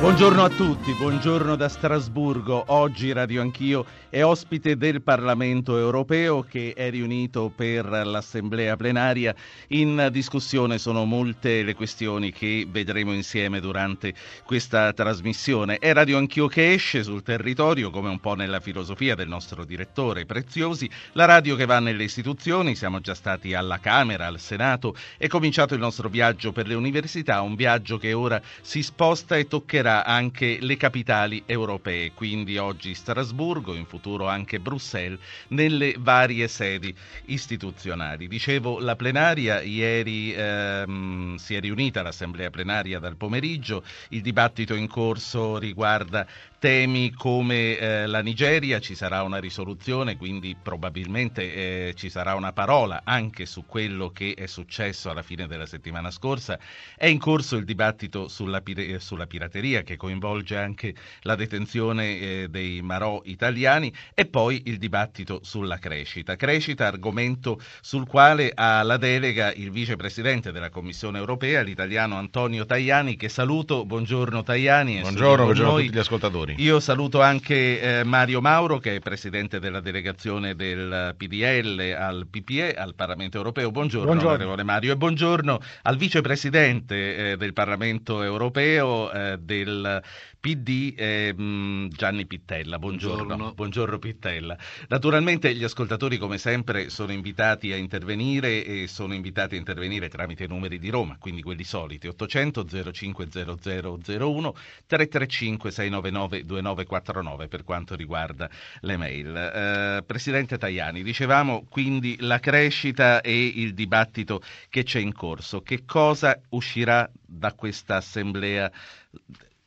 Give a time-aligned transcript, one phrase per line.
[0.00, 2.64] Buongiorno a tutti, buongiorno da Strasburgo.
[2.68, 9.34] Oggi Radio Anch'io è ospite del Parlamento europeo che è riunito per l'assemblea plenaria.
[9.68, 15.76] In discussione sono molte le questioni che vedremo insieme durante questa trasmissione.
[15.76, 20.24] È Radio Anch'io che esce sul territorio, come un po' nella filosofia del nostro direttore
[20.24, 22.74] Preziosi, la radio che va nelle istituzioni.
[22.74, 24.96] Siamo già stati alla Camera, al Senato.
[25.18, 29.46] È cominciato il nostro viaggio per le università, un viaggio che ora si sposta e
[29.46, 35.18] toccherà anche le capitali europee, quindi oggi Strasburgo, in futuro anche Bruxelles,
[35.48, 36.94] nelle varie sedi
[37.26, 38.28] istituzionali.
[38.28, 44.88] Dicevo, la plenaria ieri ehm, si è riunita l'assemblea plenaria dal pomeriggio, il dibattito in
[44.88, 46.26] corso riguarda
[46.60, 51.54] temi come eh, la Nigeria, ci sarà una risoluzione, quindi probabilmente
[51.88, 56.10] eh, ci sarà una parola anche su quello che è successo alla fine della settimana
[56.10, 56.58] scorsa.
[56.94, 62.46] È in corso il dibattito sulla, pir- sulla pirateria che coinvolge anche la detenzione eh,
[62.50, 66.36] dei marò italiani e poi il dibattito sulla crescita.
[66.36, 73.16] Crescita, argomento sul quale ha la delega il vicepresidente della Commissione europea, l'italiano Antonio Tajani,
[73.16, 73.86] che saluto.
[73.86, 75.00] Buongiorno Tajani.
[75.00, 76.62] Buongiorno, buongiorno a tutti gli ascoltatori ascoltatori.
[76.62, 82.74] Io saluto anche eh, Mario Mauro, che è presidente della delegazione del PDL al PPE,
[82.74, 83.70] al Parlamento europeo.
[83.70, 84.34] Buongiorno, buongiorno.
[84.34, 90.02] onorevole Mario, e buongiorno al vicepresidente eh, del Parlamento europeo eh, del
[90.40, 92.78] PD ehm, Gianni Pittella.
[92.78, 93.24] Buongiorno.
[93.24, 93.54] Buongiorno.
[93.54, 93.98] Buongiorno.
[93.98, 94.56] Pittella.
[94.88, 100.44] Naturalmente gli ascoltatori come sempre sono invitati a intervenire e sono invitati a intervenire tramite
[100.44, 104.54] i numeri di Roma, quindi quelli soliti 800 0500 01
[104.86, 108.48] 335 699 2949 per quanto riguarda
[108.80, 109.36] le mail.
[109.36, 115.62] Eh, Presidente Tajani, dicevamo quindi la crescita e il dibattito che c'è in corso.
[115.62, 118.70] Che cosa uscirà da questa assemblea?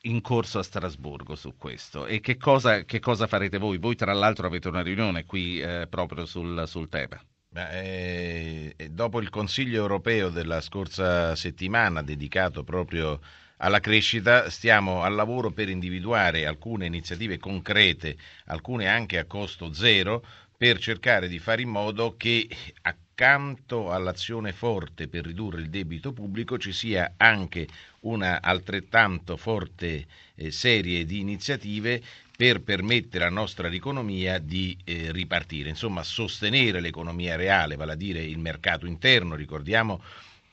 [0.06, 3.78] in corso a Strasburgo su questo e che cosa, che cosa farete voi?
[3.78, 7.22] Voi tra l'altro avete una riunione qui eh, proprio sul, sul tema.
[7.53, 13.19] Beh, eh, dopo il Consiglio europeo della scorsa settimana dedicato proprio
[13.63, 20.24] alla crescita, stiamo al lavoro per individuare alcune iniziative concrete, alcune anche a costo zero,
[20.57, 22.47] per cercare di fare in modo che
[22.81, 27.68] accanto all'azione forte per ridurre il debito pubblico ci sia anche
[28.02, 32.02] una altrettanto forte eh, serie di iniziative
[32.35, 38.22] per permettere alla nostra economia di eh, ripartire, insomma sostenere l'economia reale, vale a dire
[38.22, 40.02] il mercato interno, ricordiamo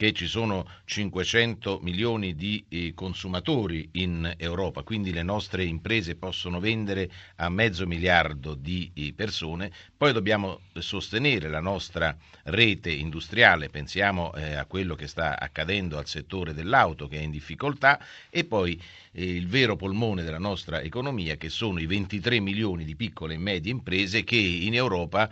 [0.00, 6.58] che ci sono 500 milioni di eh, consumatori in Europa, quindi le nostre imprese possono
[6.58, 14.32] vendere a mezzo miliardo di eh, persone, poi dobbiamo sostenere la nostra rete industriale, pensiamo
[14.32, 18.80] eh, a quello che sta accadendo al settore dell'auto che è in difficoltà e poi
[19.12, 23.72] il vero polmone della nostra economia che sono i 23 milioni di piccole e medie
[23.72, 25.30] imprese che in Europa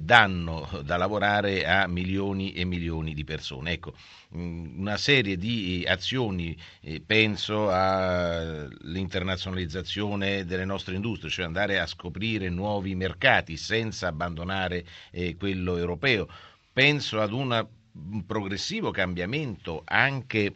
[0.00, 3.70] danno da lavorare a milioni e milioni di persone.
[3.70, 3.94] Ecco,
[4.36, 12.50] Mm, una serie di azioni, eh, penso all'internazionalizzazione delle nostre industrie, cioè andare a scoprire
[12.50, 16.28] nuovi mercati senza abbandonare eh, quello europeo.
[16.72, 20.54] Penso ad una, un progressivo cambiamento anche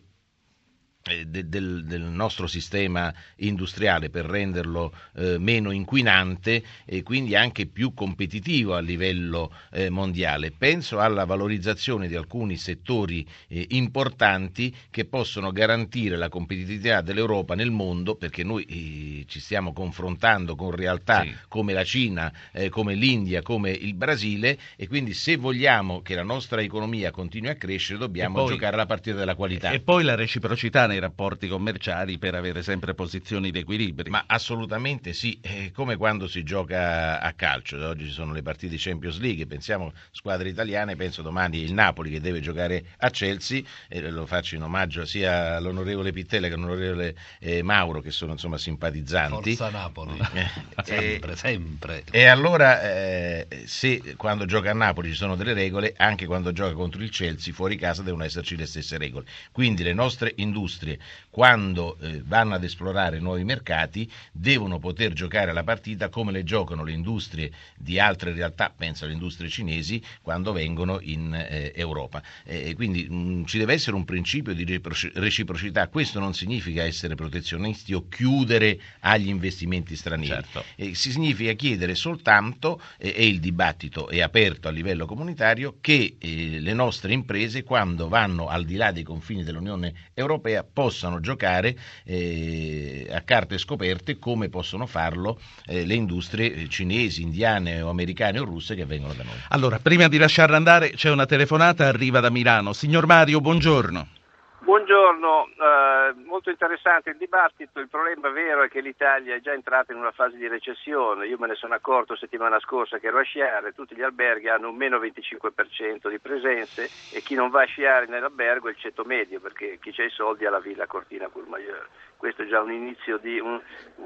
[1.26, 8.74] del, del, nostro sistema industriale per renderlo eh, meno inquinante e quindi anche più competitivo
[8.74, 10.52] a livello eh, mondiale.
[10.52, 17.70] Penso alla valorizzazione di alcuni settori eh, importanti che possono garantire la competitività dell'Europa nel
[17.70, 21.34] mondo perché noi eh, ci stiamo confrontando con realtà sì.
[21.48, 26.22] come la Cina, eh, come l'India, come il Brasile e quindi se vogliamo che la
[26.22, 29.70] nostra economia continui a crescere dobbiamo poi, giocare la partita della qualità.
[29.70, 34.10] E poi la reciprocità nei rapporti commerciali per avere sempre posizioni di equilibrio.
[34.10, 38.76] Ma assolutamente sì, è come quando si gioca a calcio, oggi ci sono le partite
[38.78, 44.10] Champions League, pensiamo squadre italiane, penso domani il Napoli che deve giocare a Chelsea, e
[44.10, 49.56] lo faccio in omaggio sia all'onorevole Pittella che all'onorevole eh, Mauro che sono insomma simpatizzanti.
[49.56, 50.48] Forza Napoli, eh,
[50.84, 52.04] sempre, sempre.
[52.10, 56.74] E allora eh, se quando gioca a Napoli ci sono delle regole, anche quando gioca
[56.74, 59.24] contro il Chelsea fuori casa devono esserci le stesse regole.
[59.52, 60.98] Quindi le nostre industrie industrie
[61.32, 66.84] quando eh, vanno ad esplorare nuovi mercati devono poter giocare la partita come le giocano
[66.84, 72.22] le industrie di altre realtà, penso alle industrie cinesi, quando vengono in eh, Europa.
[72.44, 74.78] Eh, quindi mh, mm, ci deve essere un principio di
[75.14, 80.64] reciprocità, questo non significa essere protezionisti o chiudere agli investimenti stranieri, certo.
[80.92, 86.74] Si significa chiedere soltanto, e il dibattito è aperto a livello comunitario, che eh, le
[86.74, 93.20] nostre imprese quando vanno al di là dei confini dell'Unione Europea possano giocare eh, a
[93.20, 98.84] carte scoperte come possono farlo eh, le industrie cinesi, indiane o americane o russe che
[98.84, 99.34] vengono da noi.
[99.48, 102.72] Allora, prima di lasciarla andare c'è una telefonata, arriva da Milano.
[102.72, 104.20] Signor Mario, buongiorno.
[104.62, 109.90] Buongiorno, eh, molto interessante il dibattito, il problema vero è che l'Italia è già entrata
[109.90, 113.24] in una fase di recessione, io me ne sono accorto settimana scorsa che ero a
[113.24, 117.66] sciare, tutti gli alberghi hanno un meno 25% di presenze e chi non va a
[117.66, 121.26] sciare nell'albergo è il ceto medio perché chi ha i soldi ha la villa Cortina
[121.26, 121.88] Courmayeur.
[122.16, 123.60] Questo è già un inizio di un,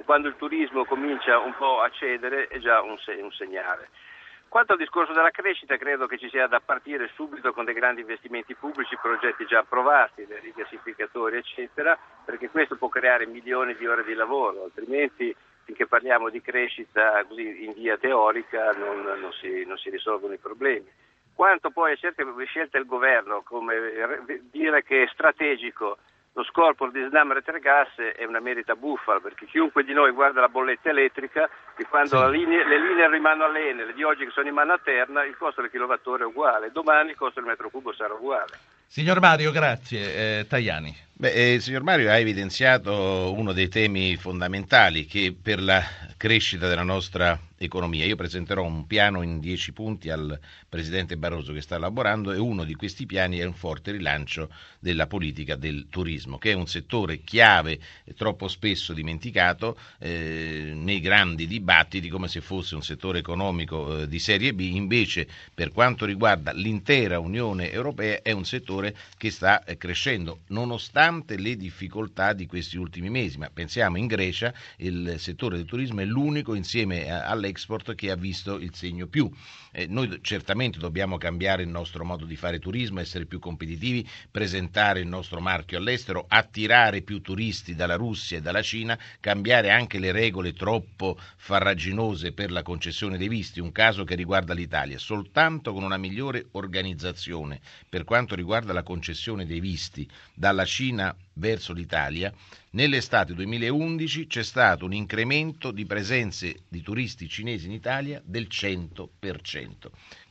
[0.07, 3.91] quando il turismo comincia un po' a cedere è già un, un segnale.
[4.49, 8.01] Quanto al discorso della crescita, credo che ci sia da partire subito con dei grandi
[8.01, 14.05] investimenti pubblici, progetti già approvati, dei rigassificatori, eccetera, perché questo può creare milioni di ore
[14.05, 15.35] di lavoro, altrimenti
[15.65, 20.39] finché parliamo di crescita così in via teorica non, non, si, non si risolvono i
[20.39, 20.89] problemi.
[21.35, 23.75] Quanto poi a certe scelte del governo, come
[24.51, 25.99] dire che è strategico
[26.37, 30.49] lo scorporo di Snam Retergas è una merita bufala perché chiunque di noi guarda la
[30.49, 32.37] bolletta elettrica e quando sì.
[32.37, 35.63] linea, le linee rimangono all'Enel di oggi che sono in mano a terna il costo
[35.63, 38.53] del kilowattora è uguale, domani il costo del metro cubo sarà uguale.
[38.87, 40.41] Signor Mario, grazie.
[40.41, 40.95] Eh, Tajani.
[41.19, 45.83] Beh, eh, signor Mario ha evidenziato uno dei temi fondamentali che per la
[46.19, 48.05] crescita della nostra economia.
[48.05, 52.65] Io presenterò un piano in dieci punti al Presidente Barroso che sta elaborando e uno
[52.65, 57.23] di questi piani è un forte rilancio della politica del turismo, che è un settore
[57.23, 57.79] chiave
[58.15, 64.19] troppo spesso dimenticato eh, nei grandi dibattiti come se fosse un settore economico eh, di
[64.19, 69.79] serie B, invece per quanto riguarda l'intera Unione Europea è un settore che sta eh,
[69.79, 75.65] crescendo nonostante le difficoltà di questi ultimi mesi, ma pensiamo in Grecia il settore del
[75.65, 79.31] turismo è l'unico insieme all'export che ha visto il segno più.
[79.71, 85.01] Eh, noi certamente dobbiamo cambiare il nostro modo di fare turismo, essere più competitivi, presentare
[85.01, 90.13] il nostro marchio all'estero, attirare più turisti dalla Russia e dalla Cina, cambiare anche le
[90.13, 94.99] regole troppo farraginose per la concessione dei visti, un caso che riguarda l'Italia.
[94.99, 100.96] Soltanto con una migliore organizzazione per quanto riguarda la concessione dei visti dalla Cina
[101.35, 102.33] verso l'Italia,
[102.71, 109.07] nell'estate 2011 c'è stato un incremento di presenze di turisti cinesi in Italia del 100%.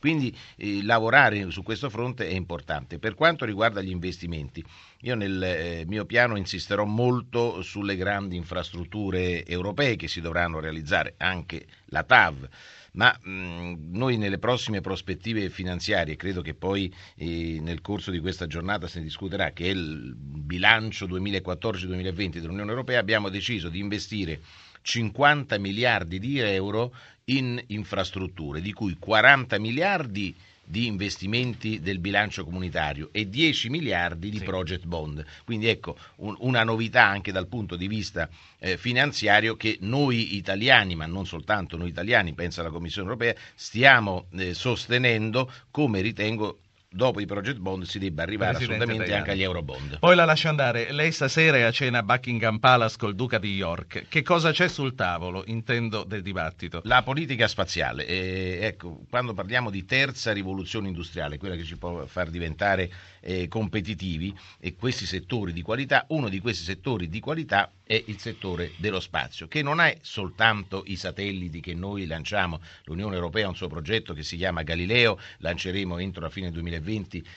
[0.00, 2.98] Quindi eh, lavorare su questo fronte è importante.
[2.98, 4.64] Per quanto riguarda gli investimenti,
[5.00, 11.14] io nel eh, mio piano insisterò molto sulle grandi infrastrutture europee che si dovranno realizzare,
[11.18, 12.48] anche la TAV
[12.96, 18.46] ma mh, noi nelle prossime prospettive finanziarie, credo che poi eh, nel corso di questa
[18.46, 24.40] giornata se ne discuterà, che è il bilancio 2014-2020 dell'Unione Europea, abbiamo deciso di investire
[24.82, 26.94] 50 miliardi di euro
[27.24, 30.34] in infrastrutture, di cui 40 miliardi di
[30.72, 34.44] investimenti del bilancio comunitario e 10 miliardi di sì.
[34.44, 35.24] project bond.
[35.44, 38.28] Quindi ecco un, una novità anche dal punto di vista
[38.58, 44.26] eh, finanziario che noi italiani, ma non soltanto noi italiani, penso alla Commissione europea, stiamo
[44.32, 46.60] eh, sostenendo come ritengo
[46.96, 49.20] dopo i project bond si debba arrivare Presidente assolutamente Tajani.
[49.20, 49.98] anche agli euro bond.
[49.98, 50.90] Poi la lascio andare.
[50.90, 54.06] Lei stasera è a cena a Buckingham Palace col Duca di York.
[54.08, 56.80] Che cosa c'è sul tavolo, intendo, del dibattito?
[56.84, 58.06] La politica spaziale.
[58.06, 62.90] Eh, ecco, quando parliamo di terza rivoluzione industriale, quella che ci può far diventare
[63.20, 68.18] eh, competitivi e questi settori di qualità, uno di questi settori di qualità è il
[68.18, 72.60] settore dello spazio, che non è soltanto i satelliti che noi lanciamo.
[72.84, 76.85] L'Unione Europea ha un suo progetto che si chiama Galileo, lanceremo entro la fine 2020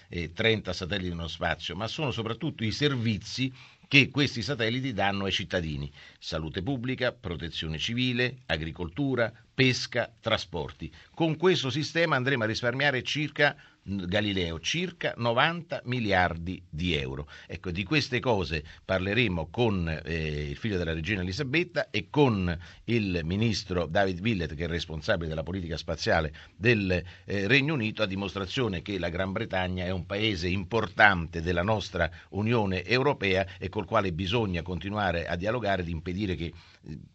[0.09, 3.51] eh, 30 satelliti nello spazio, ma sono soprattutto i servizi
[3.89, 5.91] che questi satelliti danno ai cittadini.
[6.19, 10.93] Salute pubblica, protezione civile, agricoltura, pesca, trasporti.
[11.13, 13.55] Con questo sistema andremo a risparmiare circa
[13.89, 17.27] Galileo, circa 90 miliardi di euro.
[17.47, 22.55] Ecco, di queste cose parleremo con eh, il figlio della regina Elisabetta e con
[22.85, 28.07] il ministro David Willett, che è responsabile della politica spaziale del eh, Regno Unito, a
[28.07, 33.85] dimostrazione che la Gran Bretagna è un paese importante della nostra Unione Europea e col
[33.85, 36.53] quale bisogna continuare a dialogare ed impedire che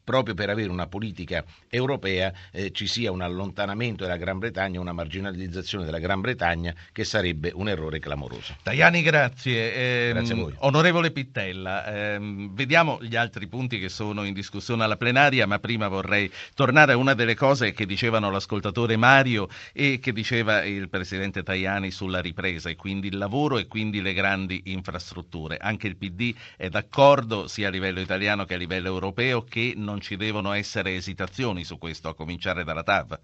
[0.03, 4.93] proprio per avere una politica europea eh, ci sia un allontanamento della Gran Bretagna, una
[4.93, 8.57] marginalizzazione della Gran Bretagna insegna che sarebbe un errore clamoroso.
[8.63, 10.09] Tajani, grazie.
[10.09, 10.55] Eh, grazie a voi.
[10.59, 15.89] Onorevole Pittella, ehm, vediamo gli altri punti che sono in discussione alla plenaria, ma prima
[15.89, 21.43] vorrei tornare a una delle cose che dicevano l'ascoltatore Mario e che diceva il Presidente
[21.43, 25.59] Tajani sulla ripresa e quindi il lavoro e quindi le grandi infrastrutture.
[25.59, 30.01] Anche il PD è d'accordo sia a livello italiano che a livello europeo che non
[30.01, 33.19] ci devono essere esitazioni su questo, a cominciare dalla TAV.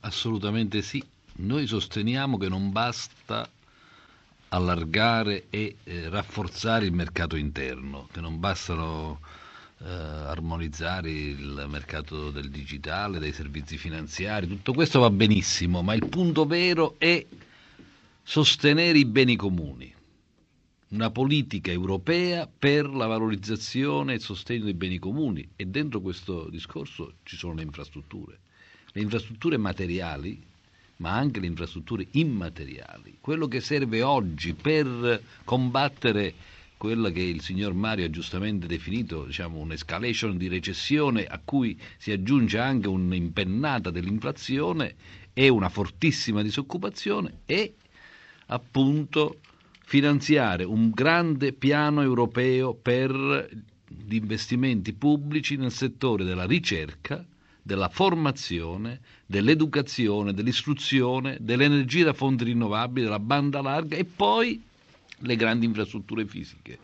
[0.00, 1.02] Assolutamente sì.
[1.38, 3.46] Noi sosteniamo che non basta
[4.48, 9.20] allargare e eh, rafforzare il mercato interno, che non bastano
[9.80, 16.06] eh, armonizzare il mercato del digitale, dei servizi finanziari, tutto questo va benissimo, ma il
[16.08, 17.24] punto vero è
[18.22, 19.92] sostenere i beni comuni,
[20.88, 25.46] una politica europea per la valorizzazione e il sostegno dei beni comuni.
[25.54, 28.38] E dentro questo discorso ci sono le infrastrutture,
[28.92, 30.42] le infrastrutture materiali
[30.98, 36.34] ma anche le infrastrutture immateriali, quello che serve oggi per combattere
[36.76, 42.12] quella che il signor Mario ha giustamente definito diciamo, un'escalation di recessione a cui si
[42.12, 44.94] aggiunge anche un'impennata dell'inflazione
[45.32, 47.74] e una fortissima disoccupazione e
[48.46, 49.40] appunto
[49.84, 53.48] finanziare un grande piano europeo per
[53.88, 57.24] gli investimenti pubblici nel settore della ricerca,
[57.62, 64.62] della formazione, dell'educazione, dell'istruzione, dell'energia da fonti rinnovabili, della banda larga e poi
[65.18, 66.78] le grandi infrastrutture fisiche.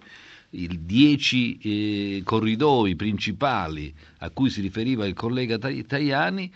[0.51, 6.53] I dieci eh, corridoi principali a cui si riferiva il collega Tajani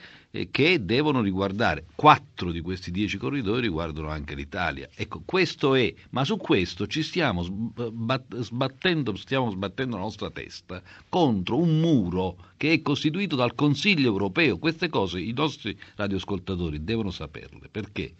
[0.51, 4.89] che devono riguardare quattro di questi dieci corridoi riguardano anche l'Italia.
[4.95, 11.59] Ecco, questo è, ma su questo ci stiamo sbattendo, stiamo sbattendo la nostra testa contro
[11.59, 14.59] un muro che è costituito dal Consiglio europeo.
[14.59, 18.15] Queste cose i nostri radioascoltatori devono saperle, perché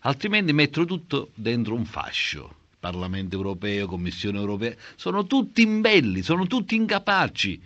[0.00, 6.74] altrimenti mettono tutto dentro un fascio Parlamento europeo, Commissione europea, sono tutti imbelli, sono tutti
[6.74, 7.58] incapaci.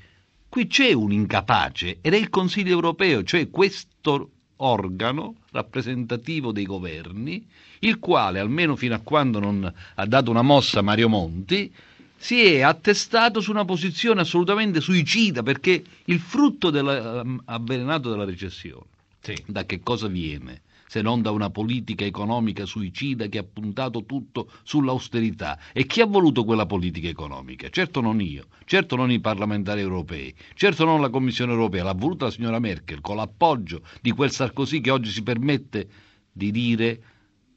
[0.49, 7.47] Qui c'è un incapace ed è il Consiglio europeo, cioè questo organo rappresentativo dei governi,
[7.81, 11.73] il quale, almeno fino a quando non ha dato una mossa Mario Monti,
[12.17, 18.87] si è attestato su una posizione assolutamente suicida perché il frutto della, avvelenato della recessione
[19.21, 19.37] sì.
[19.47, 20.63] da che cosa viene?
[20.89, 25.59] Se non da una politica economica suicida che ha puntato tutto sull'austerità.
[25.73, 27.69] E chi ha voluto quella politica economica?
[27.69, 32.25] Certo non io, certo non i parlamentari europei, certo non la Commissione europea, l'ha voluta
[32.25, 35.89] la signora Merkel con l'appoggio di quel Sarkozy che oggi si permette
[36.33, 37.03] di dire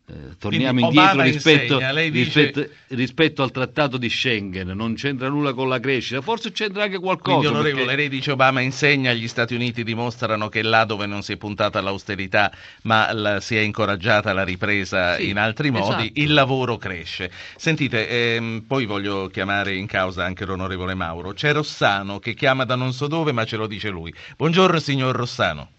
[0.08, 2.42] eh, torniamo Quindi indietro rispetto, insegna, dice...
[2.42, 7.00] rispetto, rispetto, al trattato di Schengen, non c'entra nulla con la crescita, forse c'entra anche
[7.00, 7.38] qualcosa.
[7.38, 8.02] Quindi onorevole, perché...
[8.02, 11.80] lei dice Obama insegna, gli Stati Uniti dimostrano che là dove non si è puntata
[11.80, 12.52] all'austerità
[12.84, 16.20] ma la, si è incoraggiata la ripresa sì, in altri modi, esatto.
[16.20, 17.32] il lavoro cresce.
[17.56, 22.76] Sentite, ehm, poi voglio chiamare in causa anche l'onorevole Mauro, c'è Rossano che chiama da
[22.76, 24.14] non so dove ma ce lo dice lui.
[24.36, 25.70] Buongiorno signor Rossano.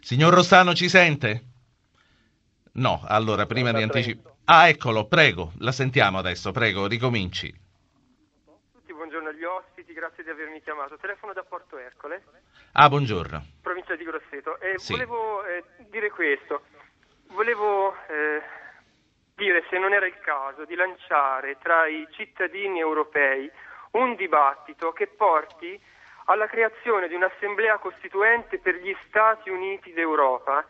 [0.00, 1.47] Signor Rossano ci sente?
[2.78, 4.36] No, allora prima di anticipare...
[4.44, 7.52] Ah, eccolo, prego, la sentiamo adesso, prego, ricominci.
[8.72, 10.96] Tutti, buongiorno agli ospiti, grazie di avermi chiamato.
[10.96, 12.22] Telefono da Porto Ercole.
[12.72, 13.44] Ah, buongiorno.
[13.62, 14.60] Provincia di Grosseto.
[14.60, 14.92] Eh, sì.
[14.92, 16.62] Volevo eh, dire questo,
[17.32, 18.42] volevo eh,
[19.34, 23.50] dire se non era il caso di lanciare tra i cittadini europei
[23.92, 25.78] un dibattito che porti
[26.26, 30.64] alla creazione di un'assemblea costituente per gli Stati Uniti d'Europa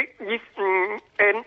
[0.00, 1.44] gli, mm, è,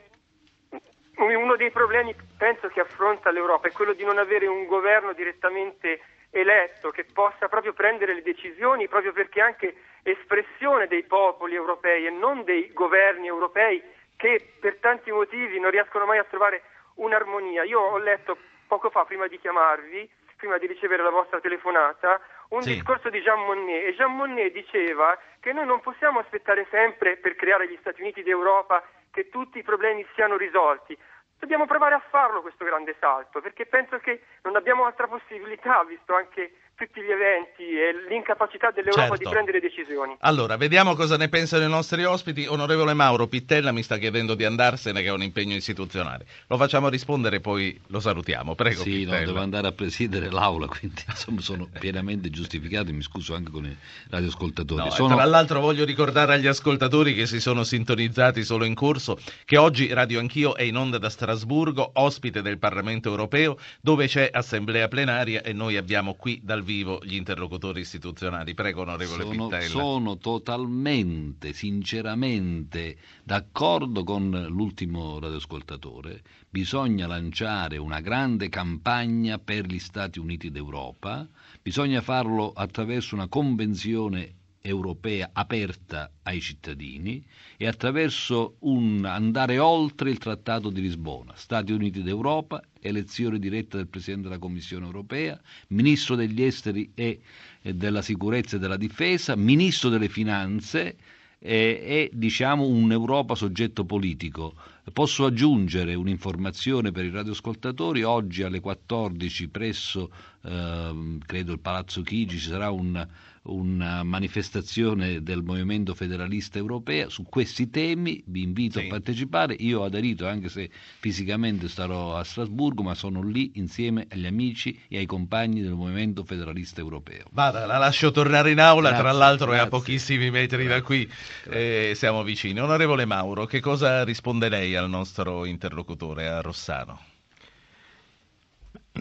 [1.17, 6.01] uno dei problemi penso che affronta l'Europa è quello di non avere un governo direttamente
[6.29, 12.09] eletto che possa proprio prendere le decisioni proprio perché anche espressione dei popoli europei e
[12.09, 13.81] non dei governi europei
[14.15, 16.63] che per tanti motivi non riescono mai a trovare
[16.95, 17.63] un'armonia.
[17.63, 18.37] Io ho letto
[18.67, 22.73] poco fa prima di chiamarvi, prima di ricevere la vostra telefonata, un sì.
[22.73, 27.35] discorso di Jean Monnet e Jean Monnet diceva che noi non possiamo aspettare sempre per
[27.35, 30.97] creare gli Stati Uniti d'Europa che tutti i problemi siano risolti.
[31.39, 36.15] Dobbiamo provare a farlo questo grande salto, perché penso che non abbiamo altra possibilità, visto
[36.15, 39.23] anche tutti gli eventi e l'incapacità dell'Europa certo.
[39.23, 40.15] di prendere decisioni.
[40.19, 42.45] Allora, vediamo cosa ne pensano i nostri ospiti.
[42.45, 46.25] Onorevole Mauro Pittella mi sta chiedendo di andarsene, che è un impegno istituzionale.
[46.47, 48.55] Lo facciamo rispondere, poi lo salutiamo.
[48.55, 48.81] Prego.
[48.81, 52.91] Sì, no, devo andare a presiedere l'aula, quindi insomma, sono pienamente giustificato.
[52.91, 53.77] Mi scuso anche con i
[54.09, 54.83] radioascoltatori.
[54.83, 55.15] No, sono...
[55.15, 59.91] Tra l'altro, voglio ricordare agli ascoltatori che si sono sintonizzati solo in corso che oggi
[59.93, 64.87] Radio Anch'io è in onda da Strasburgo Strasburgo, ospite del Parlamento europeo, dove c'è assemblea
[64.87, 68.53] plenaria e noi abbiamo qui dal vivo gli interlocutori istituzionali.
[68.53, 69.69] Prego, onorevole sono, Pittella.
[69.69, 76.21] Sono totalmente, sinceramente d'accordo con l'ultimo radioascoltatore.
[76.49, 81.25] Bisogna lanciare una grande campagna per gli Stati Uniti d'Europa,
[81.61, 84.33] bisogna farlo attraverso una convenzione
[84.65, 87.23] europea aperta ai cittadini
[87.55, 93.87] e attraverso un andare oltre il Trattato di Lisbona, Stati Uniti d'Europa, elezione diretta del
[93.87, 95.39] Presidente della Commissione europea,
[95.69, 97.19] Ministro degli Esteri e
[97.61, 100.95] della Sicurezza e della Difesa, Ministro delle Finanze
[101.39, 104.55] e, e diciamo un'Europa soggetto politico.
[104.93, 110.11] Posso aggiungere un'informazione per i radioascoltatori, oggi alle 14 presso
[110.43, 113.07] eh, credo il Palazzo Chigi ci sarà un
[113.45, 118.85] una manifestazione del Movimento Federalista Europeo su questi temi, vi invito sì.
[118.85, 124.07] a partecipare, io ho aderito anche se fisicamente starò a Strasburgo, ma sono lì insieme
[124.09, 127.25] agli amici e ai compagni del Movimento Federalista Europeo.
[127.31, 129.63] Vada, la lascio tornare in aula, grazie, tra l'altro grazie.
[129.63, 130.79] è a pochissimi metri grazie.
[130.79, 131.11] da qui,
[131.49, 132.59] eh, siamo vicini.
[132.59, 137.13] Onorevole Mauro, che cosa risponde lei al nostro interlocutore, a Rossano?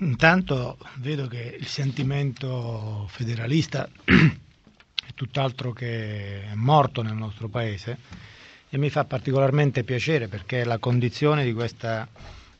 [0.00, 7.98] Intanto vedo che il sentimento federalista è tutt'altro che morto nel nostro Paese
[8.68, 12.08] e mi fa particolarmente piacere perché la condizione di questa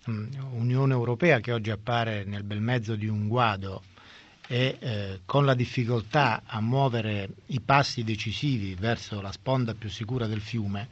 [0.06, 3.82] um, Unione Europea che oggi appare nel bel mezzo di un guado
[4.46, 10.26] e eh, con la difficoltà a muovere i passi decisivi verso la sponda più sicura
[10.28, 10.88] del fiume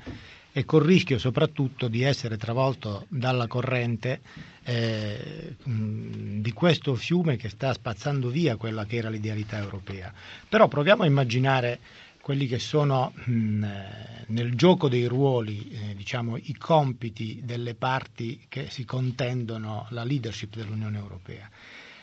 [0.53, 4.21] e col rischio soprattutto di essere travolto dalla corrente
[4.65, 10.13] eh, di questo fiume che sta spazzando via quella che era l'idealità europea.
[10.49, 11.79] Però proviamo a immaginare
[12.21, 13.67] quelli che sono mh,
[14.29, 20.55] nel gioco dei ruoli, eh, diciamo, i compiti delle parti che si contendono la leadership
[20.55, 21.51] dell'Unione Europea.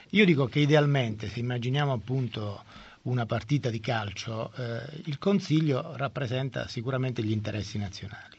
[0.09, 2.63] Io dico che idealmente, se immaginiamo appunto
[3.03, 8.38] una partita di calcio, eh, il Consiglio rappresenta sicuramente gli interessi nazionali.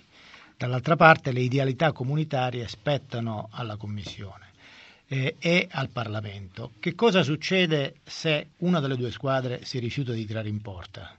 [0.61, 4.49] Dall'altra parte le idealità comunitarie spettano alla Commissione
[5.07, 6.73] eh, e al Parlamento.
[6.79, 11.17] Che cosa succede se una delle due squadre si rifiuta di tirare in porta?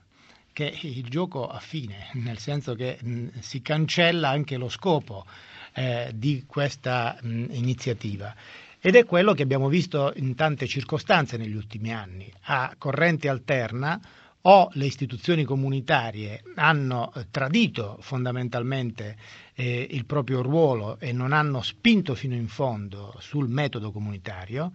[0.52, 5.26] Che il gioco ha fine, nel senso che mh, si cancella anche lo scopo
[5.72, 8.32] eh, di questa mh, iniziativa.
[8.78, 12.32] Ed è quello che abbiamo visto in tante circostanze negli ultimi anni.
[12.42, 14.00] A corrente alterna
[14.42, 19.16] o le istituzioni comunitarie hanno eh, tradito fondamentalmente
[19.54, 24.72] eh, il proprio ruolo e non hanno spinto fino in fondo sul metodo comunitario,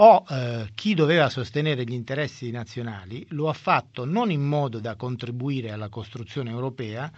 [0.00, 4.94] o eh, chi doveva sostenere gli interessi nazionali lo ha fatto non in modo da
[4.94, 7.10] contribuire alla costruzione europea,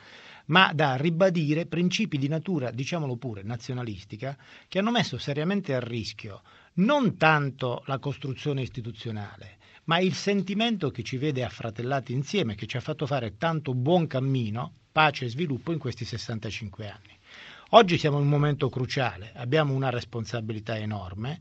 [0.46, 4.36] ma da ribadire principi di natura, diciamolo pure, nazionalistica,
[4.66, 6.40] che hanno messo seriamente a rischio
[6.74, 12.76] non tanto la costruzione istituzionale, ma il sentimento che ci vede affratellati insieme, che ci
[12.76, 17.18] ha fatto fare tanto buon cammino, pace e sviluppo in questi 65 anni.
[17.70, 21.38] Oggi siamo in un momento cruciale, abbiamo una responsabilità enorme,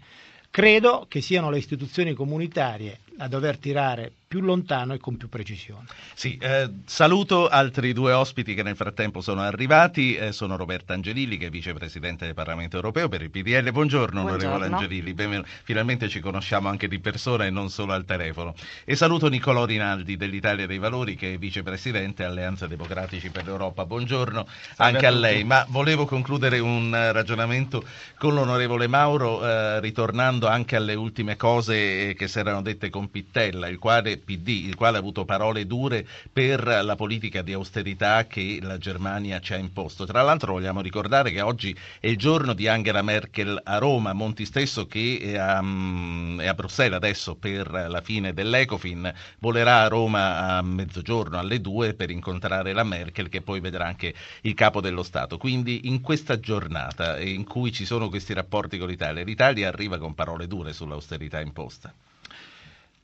[0.51, 5.85] credo che siano le istituzioni comunitarie a dover tirare più lontano e con più precisione.
[6.13, 11.35] Sì, eh, saluto altri due ospiti che nel frattempo sono arrivati, eh, sono Roberta Angelilli
[11.37, 13.71] che è vicepresidente del Parlamento europeo per il PDL.
[13.71, 14.53] Buongiorno, Buongiorno.
[14.53, 18.53] onorevole Angelilli, Benven- finalmente ci conosciamo anche di persona e non solo al telefono.
[18.85, 23.87] E saluto Niccolò Rinaldi dell'Italia dei Valori che è vicepresidente Alleanza Democratici per l'Europa.
[23.87, 27.83] Buongiorno Salve anche a, a lei, ma volevo concludere un ragionamento
[28.19, 33.67] con l'onorevole Mauro eh, ritornando anche alle ultime cose che si erano dette con Pittella,
[33.67, 38.59] il quale, PD, il quale ha avuto parole dure per la politica di austerità che
[38.61, 40.05] la Germania ci ha imposto.
[40.05, 44.45] Tra l'altro vogliamo ricordare che oggi è il giorno di Angela Merkel a Roma, Monti
[44.45, 45.63] stesso che è a,
[46.37, 51.93] è a Bruxelles adesso per la fine dell'Ecofin, volerà a Roma a mezzogiorno alle due
[51.93, 55.37] per incontrare la Merkel che poi vedrà anche il capo dello Stato.
[55.37, 60.13] Quindi in questa giornata in cui ci sono questi rapporti con l'Italia, l'Italia arriva con
[60.13, 61.93] parole dure sull'austerità imposta.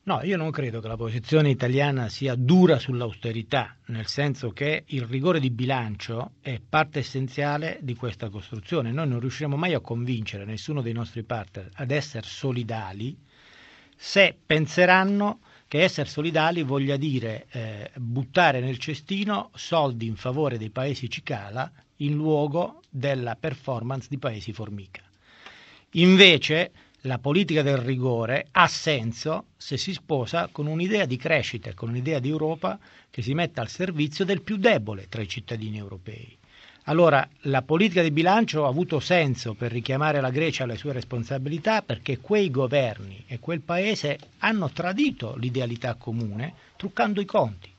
[0.08, 5.02] No, io non credo che la posizione italiana sia dura sull'austerità, nel senso che il
[5.02, 8.92] rigore di bilancio è parte essenziale di questa costruzione.
[8.92, 13.18] Noi non riusciremo mai a convincere nessuno dei nostri partner ad essere solidali
[13.96, 20.70] se penseranno che essere solidali voglia dire eh, buttare nel cestino soldi in favore dei
[20.70, 25.02] paesi cicala in luogo della performance di paesi formica.
[25.94, 26.72] Invece
[27.06, 32.18] la politica del rigore ha senso se si sposa con un'idea di crescita, con un'idea
[32.20, 32.80] di Europa
[33.12, 36.36] che si metta al servizio del più debole tra i cittadini europei.
[36.88, 41.82] Allora, la politica di bilancio ha avuto senso per richiamare la Grecia alle sue responsabilità
[41.84, 47.72] perché quei governi e quel paese hanno tradito l'idealità comune truccando i conti.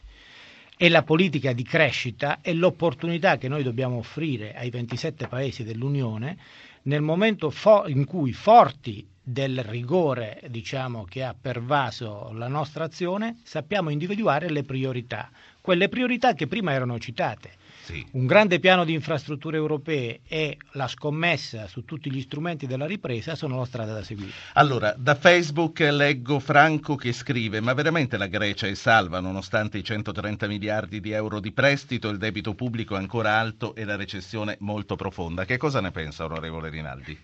[0.77, 6.37] E la politica di crescita è l'opportunità che noi dobbiamo offrire ai 27 paesi dell'Unione
[6.83, 13.39] nel momento fo- in cui forti del rigore diciamo, che ha pervaso la nostra azione,
[13.43, 18.05] sappiamo individuare le priorità, quelle priorità che prima erano citate sì.
[18.13, 23.37] Un grande piano di infrastrutture europee e la scommessa su tutti gli strumenti della ripresa
[23.37, 24.33] sono la strada da seguire.
[24.55, 29.85] Allora, da Facebook leggo Franco che scrive: Ma veramente la Grecia è salva nonostante i
[29.85, 34.57] 130 miliardi di euro di prestito, il debito pubblico è ancora alto e la recessione
[34.59, 35.45] molto profonda.
[35.45, 37.17] Che cosa ne pensa, onorevole Rinaldi?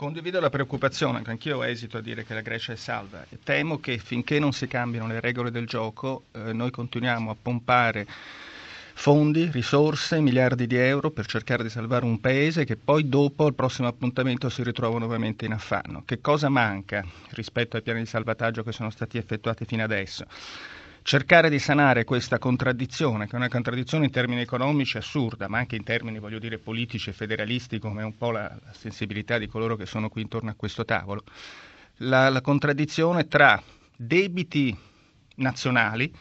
[0.00, 3.22] Condivido la preoccupazione, anch'io esito a dire che la Grecia è salva.
[3.44, 8.06] Temo che finché non si cambiano le regole del gioco, eh, noi continuiamo a pompare
[8.94, 13.52] fondi, risorse, miliardi di euro per cercare di salvare un paese che poi dopo al
[13.52, 16.02] prossimo appuntamento si ritrova nuovamente in affanno.
[16.06, 20.24] Che cosa manca rispetto ai piani di salvataggio che sono stati effettuati fino adesso?
[21.02, 25.74] Cercare di sanare questa contraddizione, che è una contraddizione in termini economici assurda, ma anche
[25.74, 29.48] in termini, voglio dire, politici e federalisti, come è un po' la, la sensibilità di
[29.48, 31.24] coloro che sono qui intorno a questo tavolo.
[31.98, 33.60] La, la contraddizione tra
[33.96, 34.76] debiti
[35.36, 36.12] nazionali,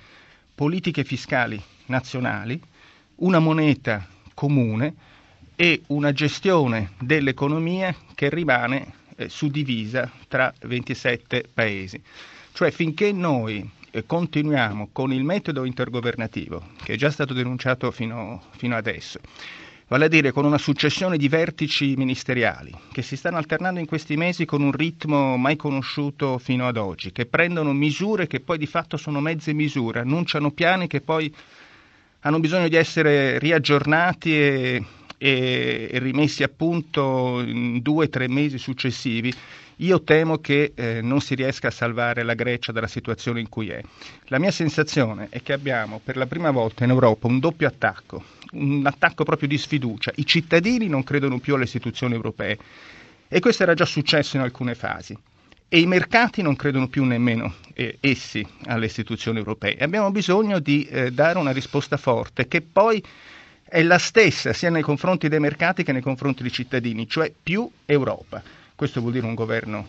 [0.56, 2.60] politiche fiscali nazionali,
[3.16, 4.96] una moneta comune
[5.56, 12.02] e una gestione dell'economia che rimane eh, suddivisa tra 27 paesi.
[12.54, 18.76] Cioè finché noi continuiamo con il metodo intergovernativo, che è già stato denunciato fino, fino
[18.76, 19.20] adesso,
[19.88, 24.16] vale a dire con una successione di vertici ministeriali che si stanno alternando in questi
[24.16, 28.68] mesi con un ritmo mai conosciuto fino ad oggi, che prendono misure che poi di
[28.68, 31.34] fatto sono mezze misure, annunciano piani che poi
[32.22, 34.84] hanno bisogno di essere riaggiornati e,
[35.18, 39.34] e, e rimessi a punto in due o tre mesi successivi,
[39.82, 43.70] io temo che eh, non si riesca a salvare la Grecia dalla situazione in cui
[43.70, 43.82] è.
[44.26, 48.24] La mia sensazione è che abbiamo per la prima volta in Europa un doppio attacco,
[48.52, 50.12] un attacco proprio di sfiducia.
[50.16, 52.58] I cittadini non credono più alle istituzioni europee
[53.28, 55.18] e questo era già successo in alcune fasi
[55.72, 59.78] e i mercati non credono più nemmeno eh, essi alle istituzioni europee.
[59.78, 63.02] Abbiamo bisogno di eh, dare una risposta forte che poi
[63.64, 67.70] è la stessa sia nei confronti dei mercati che nei confronti dei cittadini, cioè più
[67.86, 68.42] Europa.
[68.80, 69.86] Questo vuol dire un governo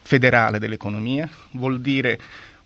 [0.00, 2.18] federale dell'economia, vuol dire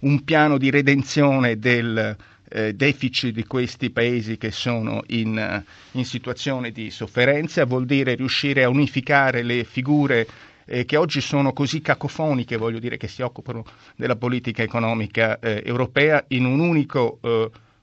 [0.02, 2.16] un piano di redenzione del
[2.48, 8.62] eh, deficit di questi paesi che sono in, in situazione di sofferenza, vuol dire riuscire
[8.62, 10.28] a unificare le figure
[10.64, 13.64] eh, che oggi sono così cacofoniche, voglio dire, che si occupano
[13.96, 17.18] della politica economica eh, europea in un unico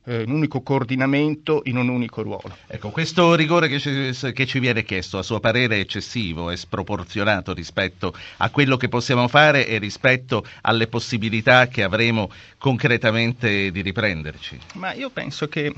[0.06, 2.56] eh, un unico coordinamento in un unico ruolo.
[2.68, 6.56] Ecco, questo rigore che ci, che ci, viene chiesto, a suo parere, è eccessivo, è
[6.56, 13.82] sproporzionato rispetto a quello che possiamo fare e rispetto alle possibilità che avremo concretamente di
[13.82, 14.60] riprenderci?
[14.76, 15.74] Ma io penso che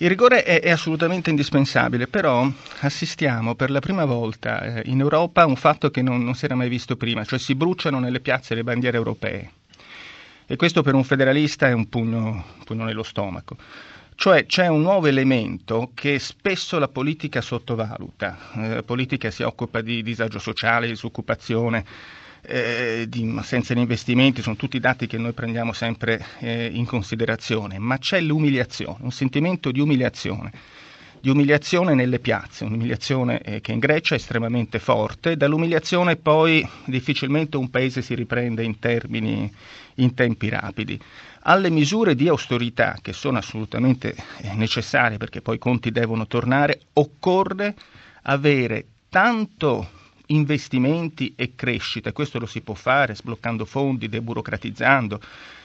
[0.00, 2.48] il rigore è, è, assolutamente indispensabile, però
[2.80, 6.44] assistiamo per la prima volta eh, in Europa a un fatto che non, non, si
[6.44, 9.50] era mai visto prima, cioè si bruciano nelle piazze le bandiere europee.
[10.50, 13.58] E questo per un federalista è un pugno, un pugno nello stomaco.
[14.14, 18.38] Cioè c'è un nuovo elemento che spesso la politica sottovaluta.
[18.54, 21.84] Eh, la politica si occupa di disagio sociale, disoccupazione,
[22.40, 27.78] eh, di assenza di investimenti, sono tutti dati che noi prendiamo sempre eh, in considerazione,
[27.78, 30.50] ma c'è l'umiliazione, un sentimento di umiliazione,
[31.20, 37.56] di umiliazione nelle piazze, un'umiliazione eh, che in Grecia è estremamente forte, dall'umiliazione poi difficilmente
[37.56, 39.52] un paese si riprende in termini,
[39.96, 40.98] in tempi rapidi.
[41.42, 46.80] Alle misure di austerità che sono assolutamente eh, necessarie perché poi i conti devono tornare,
[46.94, 47.74] occorre
[48.22, 49.90] avere tanto
[50.26, 52.12] investimenti e crescita.
[52.12, 55.20] Questo lo si può fare sbloccando fondi, deburocratizzando,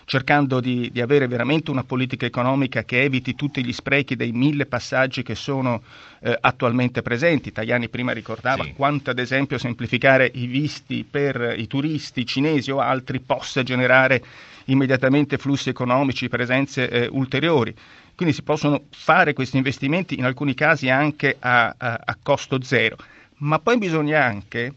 [0.06, 4.66] cercando di, di, avere veramente una politica economica che eviti tutti gli sprechi dei mille
[4.66, 5.82] passaggi che sono
[6.20, 7.52] eh, attualmente presenti.
[7.52, 8.74] Tajani prima ricordava sì.
[8.74, 14.24] quanto ad esempio semplificare i visti per i turisti cinesi o altri possa generare
[14.66, 17.74] immediatamente flussi economici, presenze eh, ulteriori.
[18.16, 22.98] Quindi si possono fare questi investimenti in alcuni casi anche a, a, a costo zero
[23.44, 24.74] ma poi bisogna anche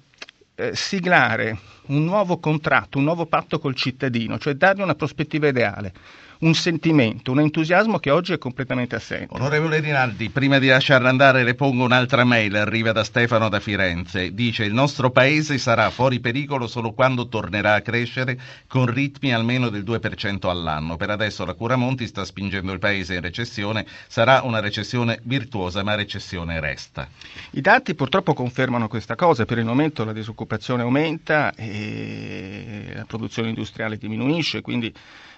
[0.56, 5.92] eh, siglare un nuovo contratto, un nuovo patto col cittadino, cioè dargli una prospettiva ideale,
[6.40, 9.34] un sentimento, un entusiasmo che oggi è completamente assente.
[9.34, 14.34] Onorevole Rinaldi, prima di lasciarla andare le pongo un'altra mail, arriva da Stefano da Firenze,
[14.34, 19.68] dice il nostro paese sarà fuori pericolo solo quando tornerà a crescere con ritmi almeno
[19.68, 20.96] del 2% all'anno.
[20.96, 25.94] Per adesso la Curamonti sta spingendo il paese in recessione, sarà una recessione virtuosa ma
[25.94, 27.08] recessione resta.
[27.52, 33.48] I dati purtroppo confermano questa cosa, per il momento la disoccupazione aumenta e la produzione
[33.48, 34.92] industriale diminuisce, quindi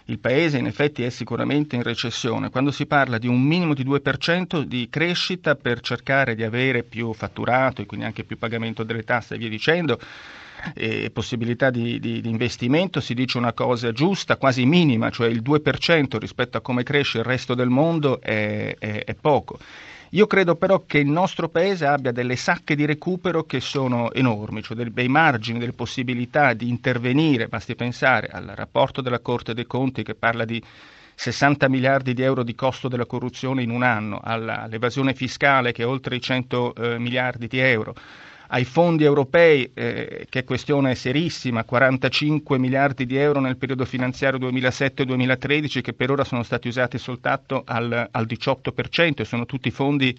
[0.08, 2.48] il Paese in effetti è sicuramente in recessione.
[2.48, 7.12] Quando si parla di un minimo di 2% di crescita per cercare di avere più
[7.12, 9.98] fatturato e quindi anche più pagamento delle tasse e via dicendo,
[10.74, 15.42] e possibilità di, di, di, investimento, si dice una cosa giusta, quasi minima, cioè il
[15.42, 19.58] 2% rispetto a come cresce il resto del mondo è, è, è poco.
[20.12, 24.62] Io credo però che il nostro Paese abbia delle sacche di recupero che sono enormi,
[24.62, 30.02] cioè dei, margini, delle possibilità di intervenire, basti pensare al rapporto della Corte dei Conti
[30.02, 30.62] che parla di
[31.14, 35.86] 60 miliardi di euro di costo della corruzione in un anno, all'evasione fiscale che è
[35.86, 37.94] oltre i 100 eh, miliardi di euro,
[38.48, 44.38] ai fondi europei, eh, che è questione serissima, 45 miliardi di euro nel periodo finanziario
[44.50, 50.16] 2007-2013 che per ora sono stati usati soltanto al, al 18% e sono tutti fondi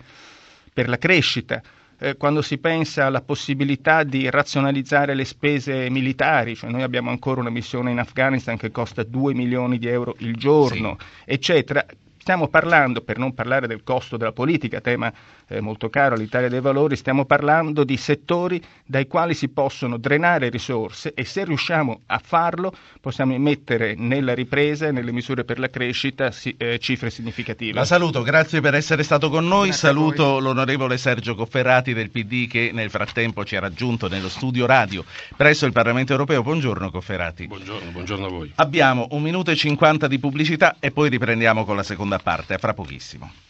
[0.73, 1.61] per la crescita.
[2.01, 7.41] Eh, quando si pensa alla possibilità di razionalizzare le spese militari, cioè noi abbiamo ancora
[7.41, 11.05] una missione in Afghanistan che costa 2 milioni di euro il giorno, sì.
[11.25, 11.85] eccetera,
[12.29, 15.11] stiamo parlando, per non parlare del costo della politica, tema
[15.47, 20.49] eh, molto caro all'Italia dei Valori, stiamo parlando di settori dai quali si possono drenare
[20.49, 25.71] risorse e se riusciamo a farlo possiamo mettere nella ripresa e nelle misure per la
[25.71, 27.73] crescita si, eh, cifre significative.
[27.73, 32.47] La saluto, grazie per essere stato con noi, grazie saluto l'onorevole Sergio Cofferati del PD
[32.47, 35.03] che nel frattempo ci ha raggiunto nello studio radio
[35.35, 36.43] presso il Parlamento Europeo.
[36.43, 37.47] Buongiorno Cofferati.
[37.47, 38.51] Buongiorno, buongiorno a voi.
[38.57, 42.57] Abbiamo un minuto e cinquanta di pubblicità e poi riprendiamo con la seconda parte, a
[42.57, 43.48] fra pochissimo.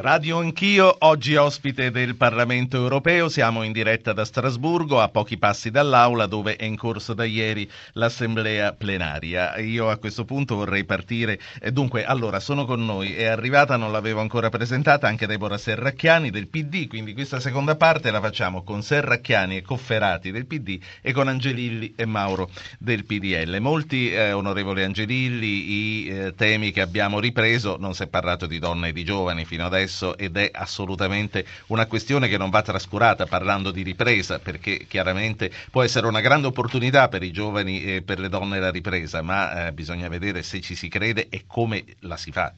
[0.00, 5.72] Radio Anch'io, oggi ospite del Parlamento europeo, siamo in diretta da Strasburgo, a pochi passi
[5.72, 9.58] dall'Aula dove è in corso da ieri l'assemblea plenaria.
[9.58, 13.90] Io a questo punto vorrei partire, e dunque, allora, sono con noi, è arrivata, non
[13.90, 18.84] l'avevo ancora presentata, anche Deborah Serracchiani del PD, quindi questa seconda parte la facciamo con
[18.84, 23.58] Serracchiani e Cofferati del PD e con Angelilli e Mauro del PDL.
[23.58, 28.60] Molti, eh, onorevole Angelilli, i eh, temi che abbiamo ripreso, non si è parlato di
[28.60, 32.62] donne e di giovani fino adesso, successo ed è assolutamente una questione che non va
[32.62, 38.02] trascurata parlando di ripresa perché chiaramente può essere una grande opportunità per i giovani e
[38.02, 41.84] per le donne la ripresa, ma eh, bisogna vedere se ci si crede e come
[42.00, 42.52] la si fa.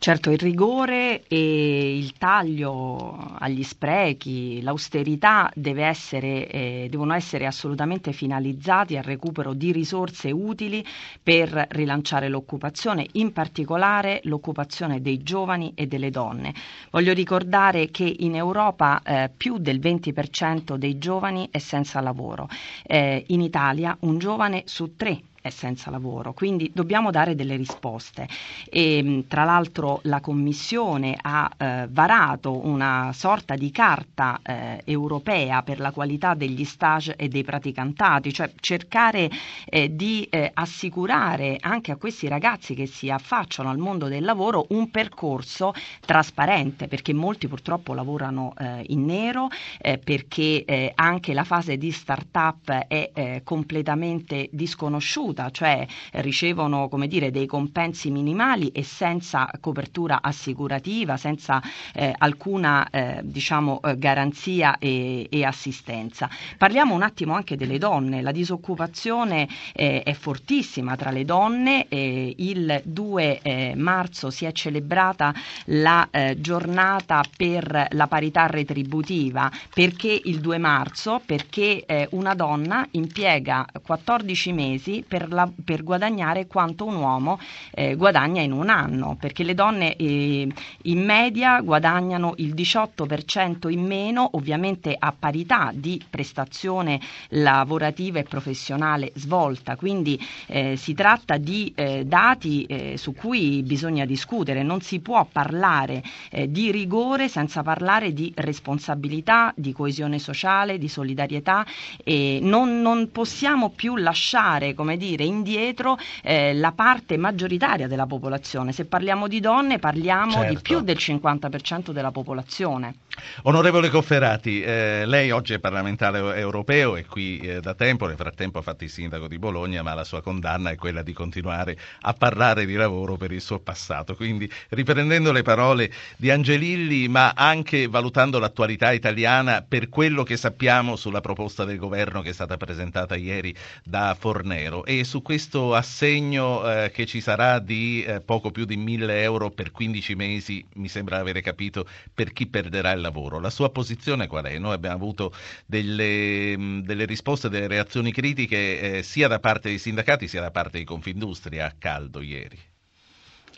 [0.00, 5.50] Certo, il rigore e il taglio agli sprechi, l'austerità
[5.82, 10.84] essere, eh, devono essere assolutamente finalizzati al recupero di risorse utili
[11.20, 16.54] per rilanciare l'occupazione, in particolare l'occupazione dei giovani e delle donne.
[16.92, 22.48] Voglio ricordare che in Europa eh, più del 20% dei giovani è senza lavoro,
[22.84, 28.28] eh, in Italia un giovane su tre è senza lavoro, quindi dobbiamo dare delle risposte.
[28.68, 35.78] E, tra l'altro la Commissione ha eh, varato una sorta di carta eh, europea per
[35.80, 39.30] la qualità degli stage e dei praticantati, cioè cercare
[39.66, 44.66] eh, di eh, assicurare anche a questi ragazzi che si affacciano al mondo del lavoro
[44.70, 45.72] un percorso
[46.04, 49.48] trasparente, perché molti purtroppo lavorano eh, in nero,
[49.80, 57.30] eh, perché anche la fase di start-up è completamente disconosciuta assoluta, cioè ricevono come dire,
[57.30, 61.62] dei compensi minimali e senza copertura assicurativa, senza
[61.94, 66.28] eh, alcuna eh, diciamo, eh, garanzia e, e, assistenza.
[66.56, 72.80] Parliamo un attimo anche delle donne, la disoccupazione eh, è fortissima tra le donne, il
[72.84, 75.34] 2 eh, marzo si è celebrata
[75.66, 81.20] la eh, giornata per la parità retributiva, perché il 2 marzo?
[81.24, 87.40] Perché una donna impiega 14 mesi per per, la, per guadagnare quanto un uomo
[87.72, 90.46] eh, guadagna in un anno, perché le donne eh,
[90.82, 97.00] in media guadagnano il 18% in meno, ovviamente a parità di prestazione
[97.30, 104.04] lavorativa e professionale svolta, quindi eh, si tratta di eh, dati eh, su cui bisogna
[104.04, 110.78] discutere, non si può parlare eh, di rigore senza parlare di responsabilità, di coesione sociale,
[110.78, 111.66] di solidarietà
[112.04, 118.06] e non, non possiamo più lasciare come dire, dire, indietro eh, la parte maggioritaria della
[118.06, 118.72] popolazione.
[118.72, 120.48] Se parliamo di donne parliamo certo.
[120.48, 122.94] di più del 50% della popolazione.
[123.42, 128.58] Onorevole Cofferati, eh, lei oggi è parlamentare europeo e qui eh, da tempo, nel frattempo
[128.58, 132.12] ha fatto il sindaco di Bologna, ma la sua condanna è quella di continuare a
[132.12, 134.14] parlare di lavoro per il suo passato.
[134.14, 140.94] Quindi riprendendo le parole di Angelilli, ma anche valutando l'attualità italiana per quello che sappiamo
[140.94, 146.68] sulla proposta del governo che è stata presentata ieri da Fornero e su questo assegno
[146.68, 150.88] eh, che ci sarà di eh, poco più di 1000 euro per 15 mesi, mi
[150.88, 153.40] sembra avere capito, per chi perderà il lavoro.
[153.40, 154.58] La sua posizione qual è?
[154.58, 155.32] Noi abbiamo avuto
[155.66, 160.78] delle, delle risposte, delle reazioni critiche eh, sia da parte dei sindacati sia da parte
[160.78, 162.58] di Confindustria a caldo ieri.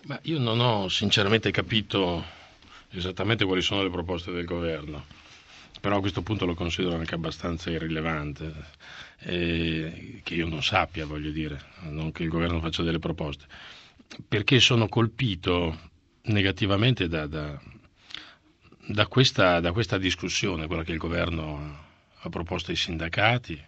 [0.05, 2.25] Ma io non ho sinceramente capito
[2.93, 5.05] esattamente quali sono le proposte del governo,
[5.81, 8.53] però a questo punto lo considero anche abbastanza irrilevante,
[9.21, 13.47] eh, che io non sappia, voglio dire, non che il governo faccia delle proposte,
[14.29, 15.89] perché sono colpito
[16.25, 17.59] negativamente da, da,
[18.87, 21.89] da, questa, da questa discussione, quella che il governo
[22.23, 23.61] ha proposto ai sindacati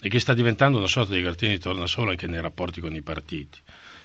[0.00, 3.02] e che sta diventando una sorta di cartina di tornasole anche nei rapporti con i
[3.02, 3.58] partiti.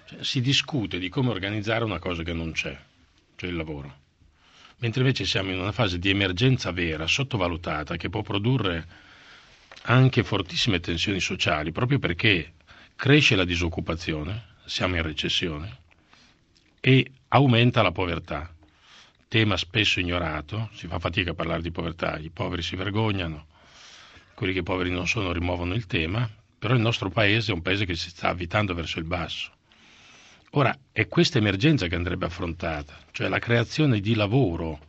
[0.05, 2.77] Cioè, si discute di come organizzare una cosa che non c'è,
[3.35, 4.07] cioè il lavoro.
[4.79, 8.87] Mentre invece siamo in una fase di emergenza vera, sottovalutata, che può produrre
[9.83, 12.53] anche fortissime tensioni sociali, proprio perché
[12.95, 15.77] cresce la disoccupazione, siamo in recessione,
[16.79, 18.53] e aumenta la povertà
[19.29, 23.45] tema spesso ignorato, si fa fatica a parlare di povertà, i poveri si vergognano,
[24.33, 27.85] quelli che poveri non sono rimuovono il tema, però il nostro paese è un paese
[27.85, 29.51] che si sta avvitando verso il basso.
[30.53, 34.79] Ora, è questa emergenza che andrebbe affrontata, cioè la creazione di lavoro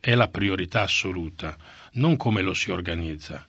[0.00, 1.54] è la priorità assoluta,
[1.92, 3.46] non come lo si organizza.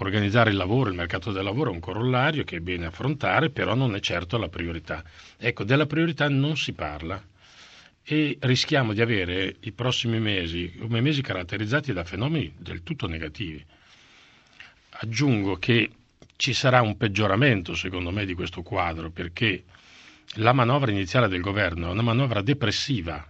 [0.00, 3.76] Organizzare il lavoro, il mercato del lavoro è un corollario che è bene affrontare, però
[3.76, 5.04] non è certo la priorità.
[5.36, 7.22] Ecco, della priorità non si parla
[8.02, 13.64] e rischiamo di avere i prossimi mesi come mesi caratterizzati da fenomeni del tutto negativi.
[14.90, 15.90] Aggiungo che
[16.34, 19.64] ci sarà un peggioramento, secondo me, di questo quadro, perché
[20.34, 23.26] la manovra iniziale del governo è una manovra depressiva.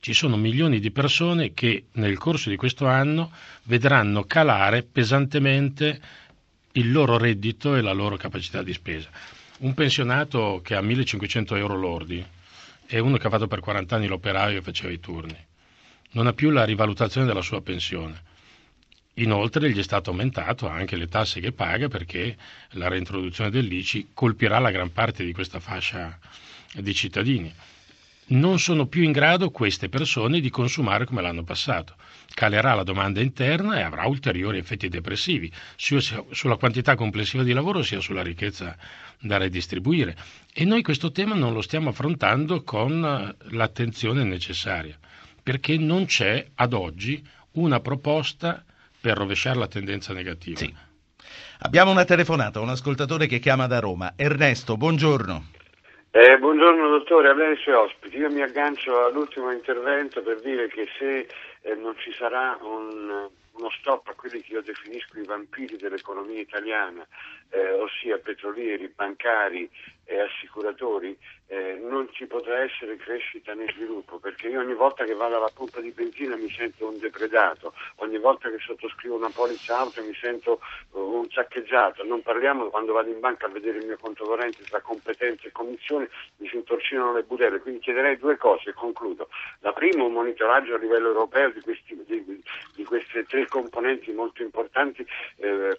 [0.00, 3.30] Ci sono milioni di persone che nel corso di questo anno
[3.64, 6.00] vedranno calare pesantemente
[6.72, 9.10] il loro reddito e la loro capacità di spesa.
[9.58, 12.24] Un pensionato che ha 1500 euro lordi,
[12.86, 15.36] è uno che ha fatto per 40 anni l'operaio e faceva i turni.
[16.12, 18.22] Non ha più la rivalutazione della sua pensione.
[19.20, 22.36] Inoltre gli è stato aumentato anche le tasse che paga perché
[22.70, 26.18] la reintroduzione dell'ICI colpirà la gran parte di questa fascia
[26.74, 27.52] di cittadini.
[28.28, 31.96] Non sono più in grado queste persone di consumare come l'anno passato.
[32.32, 37.82] Calerà la domanda interna e avrà ulteriori effetti depressivi, sia sulla quantità complessiva di lavoro
[37.82, 38.74] sia sulla ricchezza
[39.20, 40.16] da redistribuire.
[40.50, 44.98] E noi questo tema non lo stiamo affrontando con l'attenzione necessaria,
[45.42, 48.64] perché non c'è ad oggi una proposta
[49.00, 50.58] per rovesciare la tendenza negativa.
[50.58, 50.74] Sì.
[51.60, 54.14] Abbiamo una telefonata, un ascoltatore che chiama da Roma.
[54.16, 55.44] Ernesto, buongiorno.
[56.12, 58.16] Eh, buongiorno dottore, a lei e ai suoi ospiti.
[58.16, 61.28] Io mi aggancio all'ultimo intervento per dire che se
[61.60, 63.28] eh, non ci sarà un
[63.60, 67.06] uno stop a quelli che io definisco i vampiri dell'economia italiana,
[67.50, 69.68] eh, ossia petrolieri, bancari
[70.04, 75.14] e assicuratori, eh, non ci potrà essere crescita né sviluppo, perché io ogni volta che
[75.14, 79.78] vado alla pompa di benzina mi sento un depredato, ogni volta che sottoscrivo una polizza
[79.78, 80.60] auto mi sento
[80.90, 84.64] uh, un saccheggiato, non parliamo quando vado in banca a vedere il mio conto corrente
[84.64, 86.08] tra competenze e commissioni,
[86.38, 89.28] mi si intorcinano le budelle, quindi chiederei due cose e concludo.
[89.60, 92.42] La prima un monitoraggio a livello europeo di, questi, di,
[92.74, 95.78] di queste tre componenti molto importanti eh,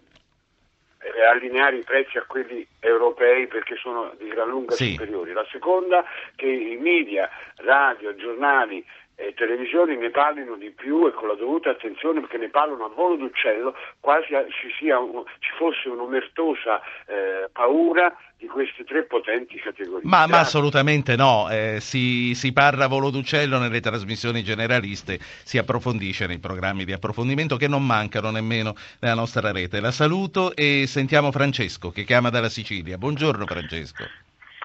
[1.29, 4.91] allineare i prezzi a quelli europei perché sono di gran lunga sì.
[4.91, 5.33] superiori.
[5.33, 8.85] La seconda che i media, radio, giornali
[9.15, 12.89] e televisioni ne parlino di più e con la dovuta attenzione perché ne parlano a
[12.89, 19.57] volo d'uccello, quasi ci, sia un, ci fosse un'omertosa eh, paura di queste tre potenti
[19.59, 20.01] categorie.
[20.03, 25.59] Ma, ma assolutamente no, eh, si, si, parla a volo d'uccello nelle trasmissioni generaliste, si
[25.59, 29.79] approfondisce nei programmi di approfondimento che non mancano nemmeno nella nostra rete.
[29.79, 32.97] La saluto e sentiamo Francesco che chiama dalla Sicilia.
[32.97, 34.05] Buongiorno Francesco.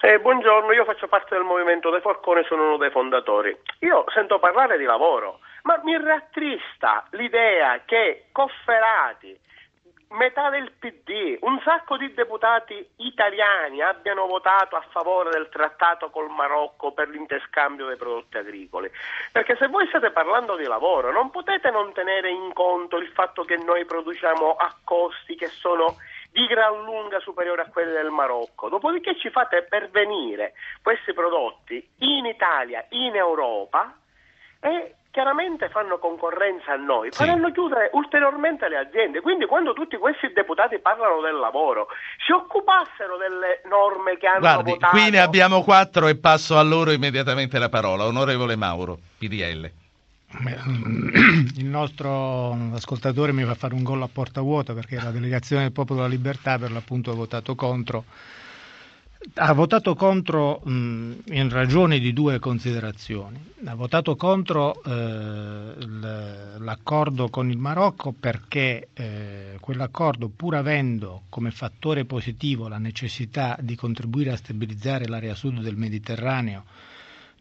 [0.03, 3.57] Eh, buongiorno, io faccio parte del movimento dei Forcone, sono uno dei fondatori.
[3.81, 9.41] Io sento parlare di lavoro, ma mi rattrista l'idea che Cofferati,
[10.11, 16.29] metà del PD, un sacco di deputati italiani abbiano votato a favore del trattato col
[16.29, 18.91] Marocco per l'interscambio dei prodotti agricoli.
[19.33, 23.45] Perché se voi state parlando di lavoro non potete non tenere in conto il fatto
[23.45, 25.97] che noi produciamo a costi che sono
[26.31, 28.69] di gran lunga superiori a quelli del Marocco.
[28.69, 33.97] Dopodiché ci fate pervenire questi prodotti in Italia, in Europa
[34.61, 37.25] e chiaramente fanno concorrenza a noi, sì.
[37.25, 39.23] faranno chiudere ulteriormente le aziende.
[39.23, 41.89] Quindi quando tutti questi deputati parlano del lavoro,
[42.27, 44.95] si occupassero delle norme che hanno Guardi, votato.
[44.95, 48.05] Qui ne abbiamo quattro e passo a loro immediatamente la parola.
[48.05, 49.86] Onorevole Mauro, PDL.
[51.56, 55.72] Il nostro ascoltatore mi fa fare un gol a porta vuota perché la delegazione del
[55.72, 58.04] Popolo della Libertà per l'appunto ha votato contro
[59.35, 63.38] ha votato contro mh, in ragione di due considerazioni.
[63.64, 65.74] Ha votato contro eh,
[66.58, 73.74] l'accordo con il Marocco perché eh, quell'accordo, pur avendo come fattore positivo la necessità di
[73.74, 76.64] contribuire a stabilizzare l'area sud del Mediterraneo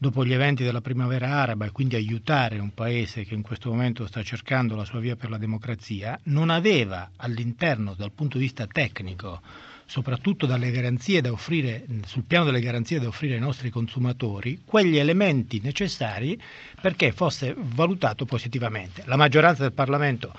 [0.05, 4.05] dopo gli eventi della primavera araba e quindi aiutare un paese che in questo momento
[4.05, 8.67] sta cercando la sua via per la democrazia, non aveva all'interno, dal punto di vista
[8.67, 9.41] tecnico,
[9.87, 14.97] soprattutto dalle garanzie da offrire, sul piano delle garanzie da offrire ai nostri consumatori, quegli
[14.97, 16.39] elementi necessari
[16.79, 19.01] perché fosse valutato positivamente.
[19.07, 20.33] La maggioranza del Parlamento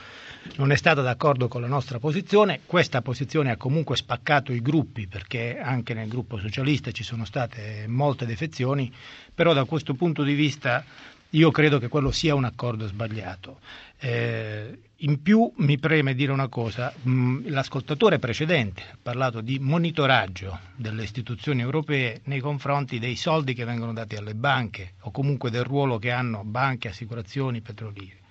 [0.57, 5.07] non è stata d'accordo con la nostra posizione, questa posizione ha comunque spaccato i gruppi
[5.07, 8.93] perché anche nel gruppo socialista ci sono state molte defezioni,
[9.35, 10.85] però da questo punto di vista
[11.31, 13.59] io credo che quello sia un accordo sbagliato.
[13.99, 21.03] Eh, in più mi preme dire una cosa, l'ascoltatore precedente ha parlato di monitoraggio delle
[21.03, 25.99] istituzioni europee nei confronti dei soldi che vengono dati alle banche o comunque del ruolo
[25.99, 28.25] che hanno banche, assicurazioni, petroliere.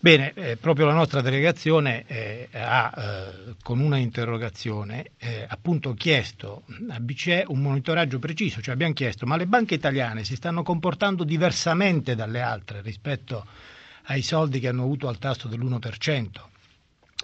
[0.00, 6.62] Bene, eh, proprio la nostra delegazione eh, ha eh, con una interrogazione eh, appunto chiesto
[6.90, 11.24] a BCE un monitoraggio preciso, cioè abbiamo chiesto ma le banche italiane si stanno comportando
[11.24, 13.44] diversamente dalle altre rispetto
[14.04, 16.28] ai soldi che hanno avuto al tasto dell'1%.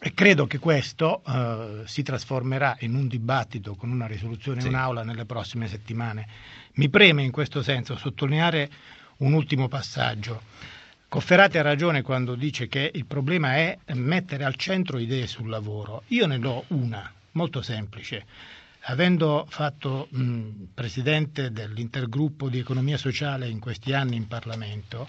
[0.01, 4.67] E credo che questo eh, si trasformerà in un dibattito con una risoluzione sì.
[4.67, 6.27] in aula nelle prossime settimane.
[6.75, 8.69] Mi preme in questo senso sottolineare
[9.19, 10.43] un ultimo passaggio.
[11.15, 16.03] Cofferati ha ragione quando dice che il problema è mettere al centro idee sul lavoro.
[16.09, 18.27] Io ne do una, molto semplice.
[18.87, 25.09] Avendo fatto mh, presidente dell'intergruppo di economia sociale in questi anni in Parlamento,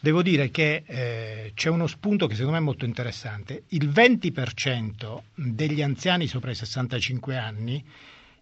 [0.00, 3.62] devo dire che eh, c'è uno spunto che secondo me è molto interessante.
[3.68, 7.84] Il 20% degli anziani sopra i 65 anni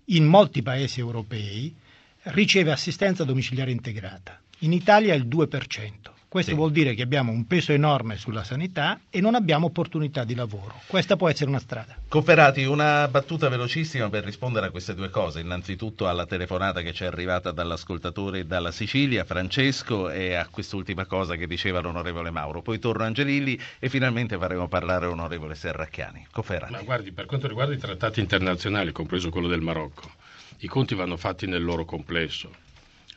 [0.07, 1.77] in molti paesi europei
[2.23, 4.41] riceve assistenza domiciliare integrata.
[4.61, 6.15] In Italia il 2%.
[6.29, 6.57] Questo sì.
[6.57, 10.81] vuol dire che abbiamo un peso enorme sulla sanità e non abbiamo opportunità di lavoro.
[10.87, 11.97] Questa può essere una strada.
[12.09, 15.41] Cooperati, una battuta velocissima per rispondere a queste due cose.
[15.41, 21.37] Innanzitutto alla telefonata che ci è arrivata dall'ascoltatore dalla Sicilia, Francesco, e a quest'ultima cosa
[21.37, 22.61] che diceva l'onorevole Mauro.
[22.61, 26.27] Poi torno a Angelilli e finalmente faremo parlare l'onorevole Serracchiani.
[26.33, 26.73] Cooperati.
[26.73, 30.11] Ma guardi, per quanto riguarda i trattati internazionali, compreso quello del Marocco,
[30.59, 32.65] i conti vanno fatti nel loro complesso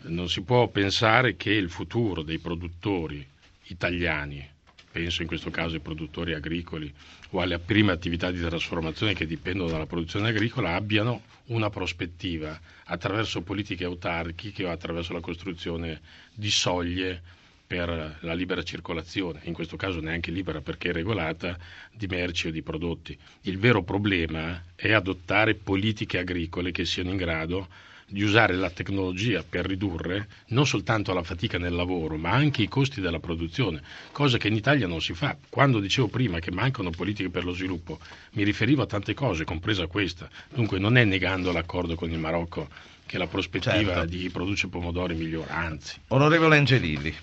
[0.03, 3.25] non si può pensare che il futuro dei produttori
[3.67, 4.47] italiani,
[4.91, 6.91] penso in questo caso ai produttori agricoli
[7.31, 13.41] o alle prime attività di trasformazione che dipendono dalla produzione agricola, abbiano una prospettiva attraverso
[13.41, 15.99] politiche autarchiche o attraverso la costruzione
[16.33, 17.21] di soglie
[17.69, 21.55] per la libera circolazione, in questo caso neanche libera perché regolata,
[21.93, 23.15] di merci o di prodotti.
[23.41, 27.67] Il vero problema è adottare politiche agricole che siano in grado
[28.09, 32.67] di usare la tecnologia per ridurre non soltanto la fatica nel lavoro, ma anche i
[32.67, 33.81] costi della produzione,
[34.11, 35.37] cosa che in Italia non si fa.
[35.49, 37.99] Quando dicevo prima che mancano politiche per lo sviluppo,
[38.31, 40.29] mi riferivo a tante cose, compresa questa.
[40.53, 42.67] Dunque non è negando l'accordo con il Marocco
[43.05, 44.05] che la prospettiva certo.
[44.05, 45.99] di produrre pomodori migliora, anzi.
[46.09, 47.15] Onorevole Angelilli.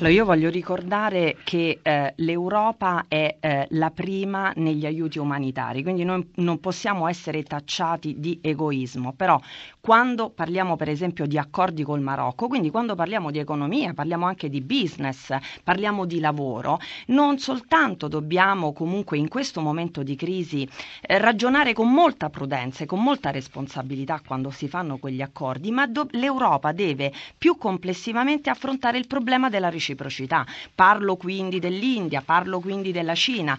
[0.00, 6.04] Allora io voglio ricordare che eh, l'Europa è eh, la prima negli aiuti umanitari, quindi
[6.04, 9.40] noi non possiamo essere tacciati di egoismo, però
[9.80, 14.48] quando parliamo per esempio di accordi col Marocco, quindi quando parliamo di economia, parliamo anche
[14.48, 20.68] di business, parliamo di lavoro, non soltanto dobbiamo comunque in questo momento di crisi
[21.00, 25.88] eh, ragionare con molta prudenza e con molta responsabilità quando si fanno quegli accordi, ma
[25.88, 30.46] do- l'Europa deve più complessivamente affrontare il problema della ricerca reciprocità.
[30.74, 33.58] Parlo quindi dell'India, parlo quindi della Cina,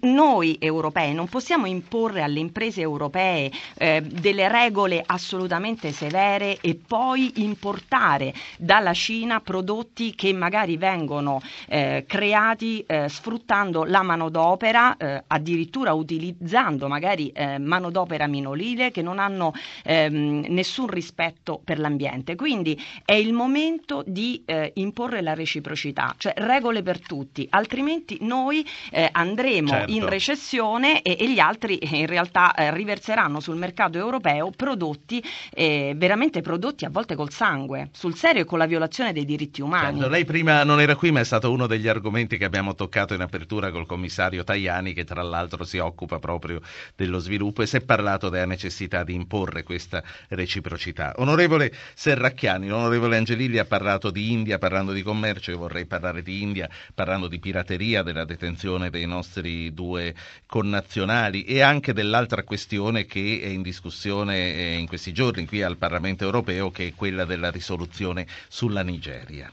[0.00, 7.42] noi europei non possiamo imporre alle imprese europee eh, delle regole assolutamente severe e poi
[7.42, 15.92] importare dalla Cina prodotti che magari vengono eh, creati eh, sfruttando la manodopera, eh, addirittura
[15.92, 19.52] utilizzando magari eh, manodopera minorile che non hanno
[19.84, 22.34] ehm, nessun rispetto per l'ambiente.
[22.34, 28.64] Quindi è il momento di eh, imporre la reciprocità, cioè regole per tutti, altrimenti noi
[29.12, 29.92] andremo andremo certo.
[29.92, 35.22] in recessione e, e, gli altri eh, in realtà eh, riverseranno sul mercato europeo prodotti,
[35.52, 39.60] eh, veramente prodotti a volte col sangue, sul serio e con la violazione dei diritti
[39.60, 39.98] umani.
[39.98, 43.14] Certo, lei prima non era qui ma è stato uno degli argomenti che abbiamo toccato
[43.14, 46.60] in apertura col commissario Tajani che tra l'altro si occupa proprio
[46.94, 51.14] dello sviluppo e si è parlato della necessità di imporre questa reciprocità.
[51.16, 56.42] Onorevole Serracchiani, l'onorevole Angelilli ha parlato di India parlando di commercio, io vorrei parlare di
[56.42, 60.14] India parlando di pirateria, della detenzione dei nostri due
[60.46, 65.76] connazionali e anche dell'altra questione che è in discussione eh, in questi giorni qui al
[65.76, 69.50] Parlamento europeo, che è quella della risoluzione sulla Nigeria.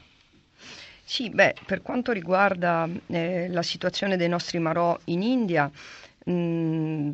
[1.06, 5.70] Sì, beh, per quanto riguarda eh, la situazione dei nostri marò in India,
[6.30, 7.10] mm,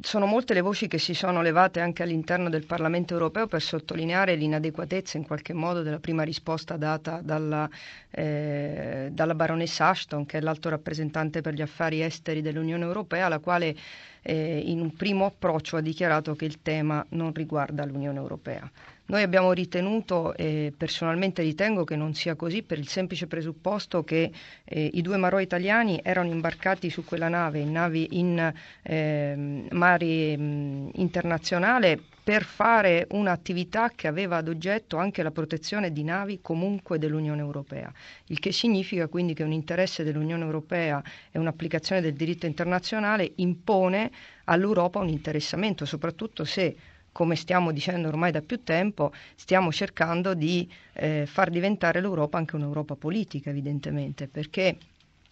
[0.00, 4.34] sono molte le voci che si sono levate anche all'interno del Parlamento europeo per sottolineare
[4.34, 7.68] l'inadeguatezza in qualche modo della prima risposta data dalla,
[8.10, 13.38] eh, dalla baronessa Ashton, che è l'alto rappresentante per gli affari esteri dell'Unione Europea, la
[13.40, 13.74] quale
[14.22, 18.70] eh, in un primo approccio ha dichiarato che il tema non riguarda l'Unione Europea.
[19.08, 24.32] Noi abbiamo ritenuto, e personalmente ritengo che non sia così, per il semplice presupposto che
[24.64, 28.52] eh, i due marò italiani erano imbarcati su quella nave, in navi in
[28.82, 36.02] eh, mare mh, internazionale, per fare un'attività che aveva ad oggetto anche la protezione di
[36.02, 37.92] navi comunque dell'Unione Europea,
[38.26, 41.00] il che significa quindi che un interesse dell'Unione Europea
[41.30, 44.10] e un'applicazione del diritto internazionale impone
[44.46, 46.74] all'Europa un interessamento, soprattutto se
[47.16, 52.56] come stiamo dicendo ormai da più tempo, stiamo cercando di eh, far diventare l'Europa anche
[52.56, 54.76] un'Europa politica, evidentemente, perché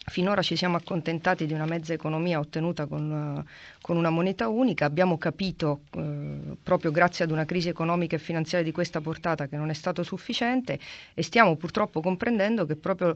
[0.07, 3.43] Finora ci siamo accontentati di una mezza economia ottenuta con, uh,
[3.81, 8.63] con una moneta unica, abbiamo capito uh, proprio grazie ad una crisi economica e finanziaria
[8.67, 10.77] di questa portata che non è stato sufficiente
[11.15, 13.15] e stiamo purtroppo comprendendo che proprio uh,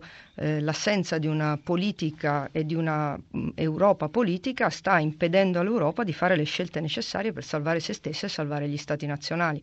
[0.61, 6.35] l'assenza di una politica e di una um, Europa politica sta impedendo all'Europa di fare
[6.35, 9.61] le scelte necessarie per salvare se stessa e salvare gli Stati nazionali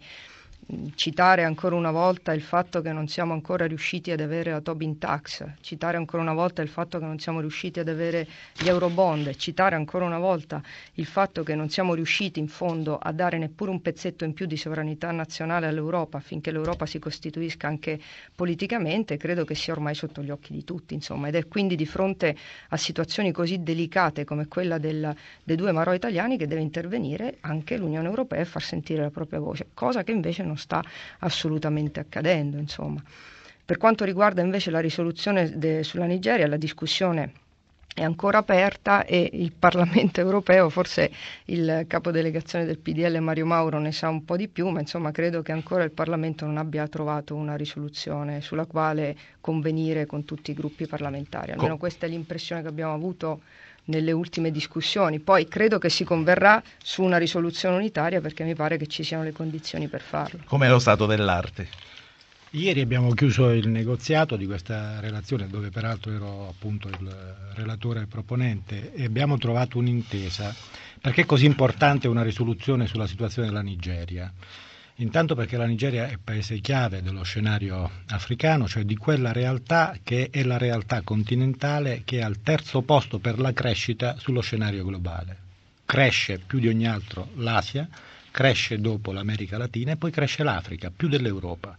[0.97, 4.99] citare ancora una volta il fatto che non siamo ancora riusciti ad avere la Tobin
[4.99, 8.27] Tax, citare ancora una volta il fatto che non siamo riusciti ad avere
[8.59, 10.61] gli Eurobond, citare ancora una volta
[10.95, 14.47] il fatto che non siamo riusciti in fondo a dare neppure un pezzetto in più
[14.47, 18.01] di sovranità nazionale all'Europa affinché l'Europa si costituisca anche
[18.35, 21.87] politicamente, credo che sia ormai sotto gli occhi di tutti, insomma, ed è quindi di
[21.87, 22.37] fronte
[22.71, 25.14] a situazioni così delicate come quella del,
[25.45, 29.39] dei due marò italiani che deve intervenire anche l'Unione Europea e far sentire la propria
[29.39, 30.83] voce, cosa che invece non non sta
[31.19, 32.57] assolutamente accadendo.
[32.57, 33.03] Insomma.
[33.65, 37.33] Per quanto riguarda invece la risoluzione de- sulla Nigeria, la discussione
[37.97, 41.11] è ancora aperta e il Parlamento europeo, forse
[41.47, 45.43] il capodelegazione del PDL Mario Mauro ne sa un po' di più, ma insomma credo
[45.43, 50.55] che ancora il Parlamento non abbia trovato una risoluzione sulla quale convenire con tutti i
[50.55, 51.53] gruppi parlamentari.
[51.53, 53.41] Almeno questa è l'impressione che abbiamo avuto
[53.87, 55.18] nelle ultime discussioni.
[55.20, 59.24] Poi credo che si converrà su una risoluzione unitaria perché mi pare che ci siano
[59.24, 60.41] le condizioni per farlo.
[60.45, 61.68] Come lo stato dell'arte?
[62.51, 68.95] Ieri abbiamo chiuso il negoziato di questa relazione dove peraltro ero appunto il relatore proponente
[68.95, 70.55] e abbiamo trovato un'intesa.
[71.01, 74.32] Perché è così importante una risoluzione sulla situazione della Nigeria?
[74.99, 80.31] Intanto perché la Nigeria è paese chiave dello scenario africano, cioè di quella realtà che
[80.31, 85.37] è la realtà continentale che è al terzo posto per la crescita sullo scenario globale.
[85.85, 87.87] Cresce più di ogni altro l'Asia,
[88.31, 91.77] cresce dopo l'America Latina e poi cresce l'Africa, più dell'Europa.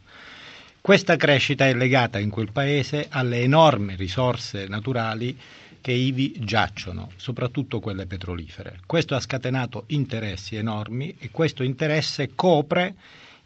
[0.82, 5.38] Questa crescita è legata in quel paese alle enormi risorse naturali
[5.82, 8.80] che ivi giacciono, soprattutto quelle petrolifere.
[8.86, 12.96] Questo ha scatenato interessi enormi e questo interesse copre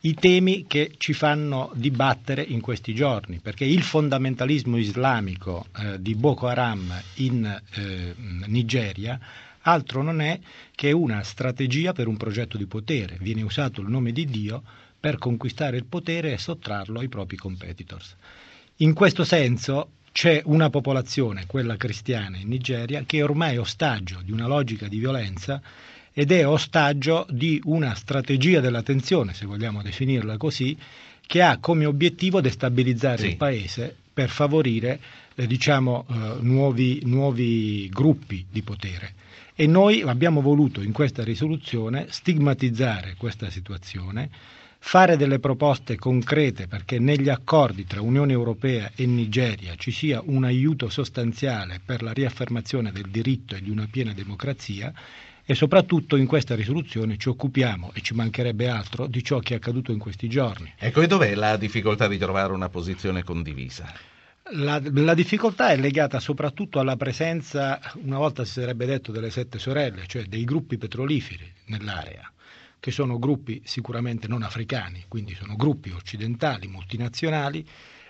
[0.02, 6.16] i temi che ci fanno dibattere in questi giorni, perché il fondamentalismo islamico eh, di
[6.16, 8.16] Boko Haram in eh,
[8.48, 9.20] Nigeria
[9.64, 10.40] altro non è
[10.74, 13.18] che una strategia per un progetto di potere.
[13.20, 14.64] Viene usato il nome di Dio
[15.02, 18.16] per conquistare il potere e sottrarlo ai propri competitors.
[18.78, 24.32] In questo senso c'è una popolazione, quella cristiana in Nigeria, che è ormai ostaggio di
[24.32, 25.60] una logica di violenza
[26.14, 30.78] ed è ostaggio di una strategia della tensione, se vogliamo definirla così,
[31.26, 33.28] che ha come obiettivo destabilizzare sì.
[33.30, 35.00] il paese per favorire
[35.34, 39.14] eh, diciamo, eh, nuovi, nuovi gruppi di potere.
[39.56, 44.30] E noi abbiamo voluto in questa risoluzione stigmatizzare questa situazione
[44.84, 50.44] fare delle proposte concrete perché negli accordi tra Unione Europea e Nigeria ci sia un
[50.44, 54.92] aiuto sostanziale per la riaffermazione del diritto e di una piena democrazia
[55.46, 59.58] e soprattutto in questa risoluzione ci occupiamo, e ci mancherebbe altro, di ciò che è
[59.58, 60.74] accaduto in questi giorni.
[60.78, 63.92] Ecco, e dov'è la difficoltà di trovare una posizione condivisa?
[64.54, 69.60] la, la, difficoltà è legata soprattutto alla presenza, una volta si sarebbe detto delle sette
[69.60, 72.30] sorelle, cioè dei gruppi petroliferi nell'area,
[72.82, 77.64] che sono gruppi sicuramente non africani, quindi sono gruppi occidentali, multinazionali,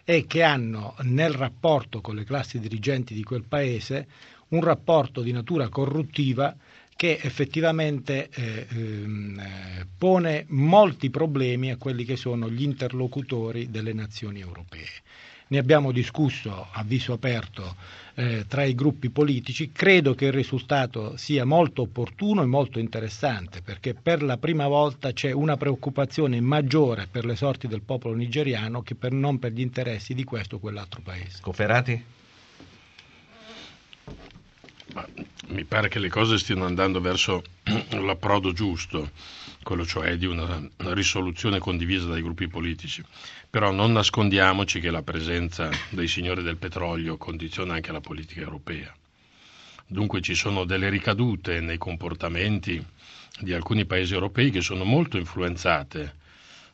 [0.06, 4.08] e che hanno nel rapporto con le classi dirigenti di quel paese
[4.48, 6.56] un rapporto di natura corruttiva
[6.96, 14.40] che effettivamente eh, ehm, pone molti problemi a quelli che sono gli interlocutori delle nazioni
[14.40, 14.88] europee.
[15.52, 17.76] Ne abbiamo discusso a viso aperto
[18.16, 23.62] eh, tra i gruppi politici, credo che il risultato sia molto opportuno e molto interessante
[23.62, 28.82] perché per la prima volta c'è una preoccupazione maggiore per le sorti del popolo nigeriano
[28.82, 31.40] che per, non per gli interessi di questo o quell'altro paese.
[31.42, 32.02] Coferati?
[35.48, 37.44] Mi pare che le cose stiano andando verso
[37.92, 39.12] l'approdo giusto,
[39.64, 43.04] quello cioè di una, una, risoluzione condivisa dai gruppi politici.
[43.50, 48.94] Però non nascondiamoci che la presenza dei signori del petrolio condiziona anche la politica europea.
[49.88, 52.84] Dunque ci sono delle ricadute nei comportamenti
[53.40, 56.16] di alcuni paesi europei che sono molto influenzate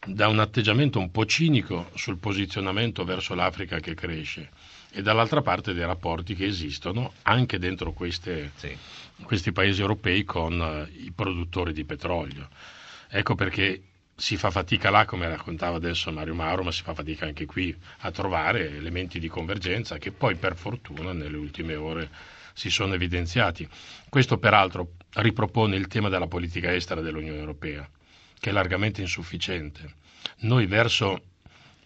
[0.05, 4.49] da un atteggiamento un po' cinico sul posizionamento verso l'Africa che cresce
[4.91, 8.75] e dall'altra parte dei rapporti che esistono anche dentro queste, sì.
[9.23, 12.47] questi paesi europei con uh, i produttori di petrolio.
[13.09, 13.81] Ecco perché
[14.15, 17.75] si fa fatica là, come raccontava adesso Mario Mauro, ma si fa fatica anche qui
[17.99, 22.09] a trovare elementi di convergenza che poi per fortuna nelle ultime ore
[22.53, 23.67] si sono evidenziati.
[24.09, 27.87] Questo peraltro ripropone il tema della politica estera dell'Unione Europea,
[28.39, 29.93] che è largamente insufficiente.
[30.39, 31.21] Noi verso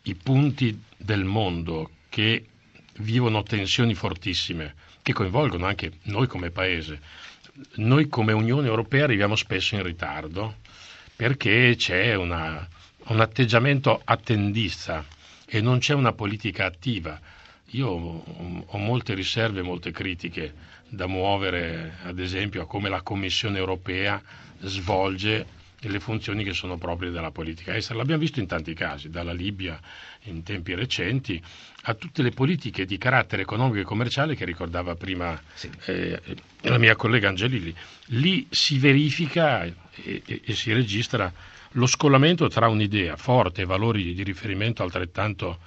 [0.03, 2.45] i punti del mondo che
[3.01, 6.99] vivono tensioni fortissime che coinvolgono anche noi come Paese.
[7.75, 10.57] Noi come Unione Europea arriviamo spesso in ritardo
[11.15, 12.67] perché c'è una,
[13.07, 15.05] un atteggiamento attendista
[15.45, 17.19] e non c'è una politica attiva.
[17.73, 20.53] Io ho molte riserve, molte critiche
[20.87, 24.21] da muovere, ad esempio, a come la Commissione europea
[24.61, 25.45] svolge
[25.89, 27.99] le funzioni che sono proprie della politica estera.
[27.99, 29.79] L'abbiamo visto in tanti casi, dalla Libia
[30.23, 31.41] in tempi recenti,
[31.83, 35.69] a tutte le politiche di carattere economico e commerciale che ricordava prima sì.
[35.85, 36.19] eh,
[36.61, 37.73] la mia collega Angelilli.
[38.07, 41.31] Lì si verifica e, e, e si registra
[41.75, 45.59] lo scollamento tra un'idea forte e valori di riferimento altrettanto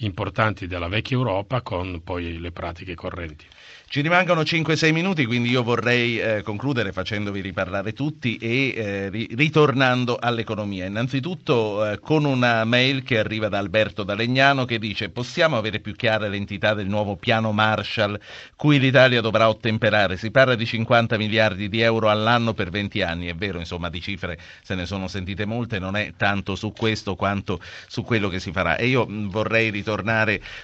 [0.00, 3.46] importanti della vecchia Europa con poi le pratiche correnti.
[3.86, 9.28] Ci rimangono 5-6 minuti, quindi io vorrei eh, concludere facendovi riparlare tutti e eh, ri-
[9.32, 10.86] ritornando all'economia.
[10.86, 15.96] Innanzitutto eh, con una mail che arriva da Alberto D'Alegnano che dice possiamo avere più
[15.96, 18.16] chiara l'entità del nuovo piano Marshall
[18.54, 20.16] cui l'Italia dovrà ottemperare.
[20.16, 24.00] Si parla di 50 miliardi di euro all'anno per 20 anni, è vero, insomma di
[24.00, 28.38] cifre se ne sono sentite molte, non è tanto su questo quanto su quello che
[28.38, 28.76] si farà.
[28.76, 29.89] E io vorrei ritornare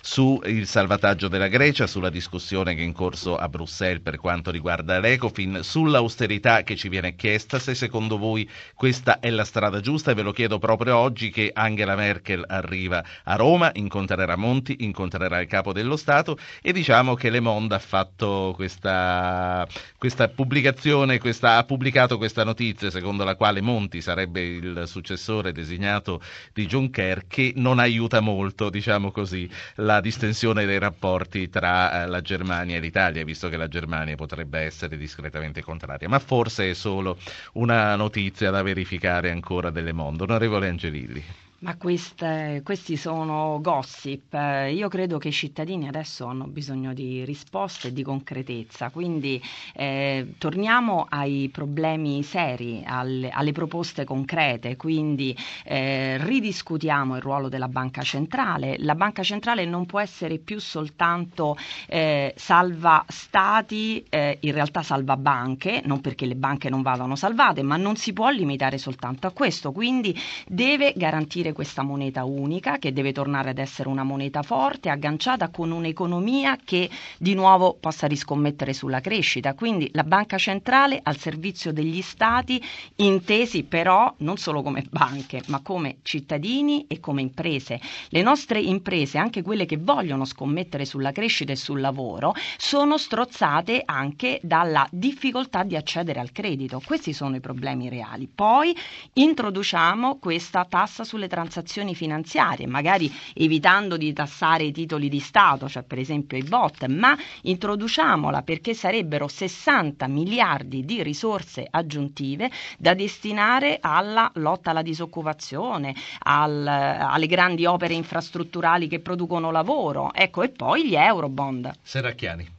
[0.01, 4.99] sul salvataggio della Grecia, sulla discussione che è in corso a Bruxelles per quanto riguarda
[4.99, 10.15] l'Ecofin, sull'austerità che ci viene chiesta, se secondo voi questa è la strada giusta e
[10.15, 15.47] ve lo chiedo proprio oggi che Angela Merkel arriva a Roma, incontrerà Monti, incontrerà il
[15.47, 19.67] capo dello Stato e diciamo che Le Monde ha fatto questa,
[19.99, 26.21] questa pubblicazione, questa, ha pubblicato questa notizia secondo la quale Monti sarebbe il successore designato
[26.53, 32.21] di Juncker che non aiuta molto, diciamo così, la distensione dei rapporti tra eh, la
[32.21, 37.19] Germania e l'Italia, visto che la Germania potrebbe essere discretamente contraria, ma forse è solo
[37.55, 40.25] una notizia da verificare ancora delle mondo.
[40.25, 41.46] Onorevole Angelilli.
[41.59, 44.35] Ma queste, questi sono gossip.
[44.35, 49.43] Io credo che i cittadini adesso hanno bisogno di risposte e di concretezza, quindi
[49.75, 55.35] eh, torniamo ai problemi seri, alle, alle proposte concrete, quindi
[55.65, 58.77] eh, ridiscutiamo il ruolo della banca centrale.
[58.81, 61.57] La banca centrale non può essere più soltanto
[61.89, 67.63] eh, salva stati, eh, in realtà salva banche, non perché le banche non vadano salvate,
[67.63, 70.15] ma non si può limitare soltanto a questo, quindi
[70.47, 75.49] deve garantire costruire questa moneta unica che deve tornare ad essere una moneta forte, agganciata
[75.49, 76.89] con un'economia che
[77.19, 79.55] di nuovo possa riscommettere sulla crescita.
[79.55, 82.63] Quindi la banca centrale al servizio degli stati,
[82.97, 87.81] intesi però non solo come banche, ma come cittadini e come imprese.
[88.09, 93.83] Le nostre imprese, anche quelle che vogliono scommettere sulla crescita e sul lavoro, sono strozzate
[93.85, 96.81] anche dalla difficoltà di accedere al credito.
[96.85, 98.29] Questi sono i problemi reali.
[98.33, 98.75] Poi
[99.15, 105.69] introduciamo questa tassa sulle transazioni transazioni finanziarie, magari evitando di tassare i titoli di Stato,
[105.69, 112.95] cioè per esempio i bot, ma introduciamola perché sarebbero 60 miliardi di risorse aggiuntive da
[112.95, 120.49] destinare alla lotta alla disoccupazione, al, alle grandi opere infrastrutturali che producono lavoro, ecco, e
[120.49, 121.71] poi gli Eurobond.
[121.83, 122.56] Serracchiani.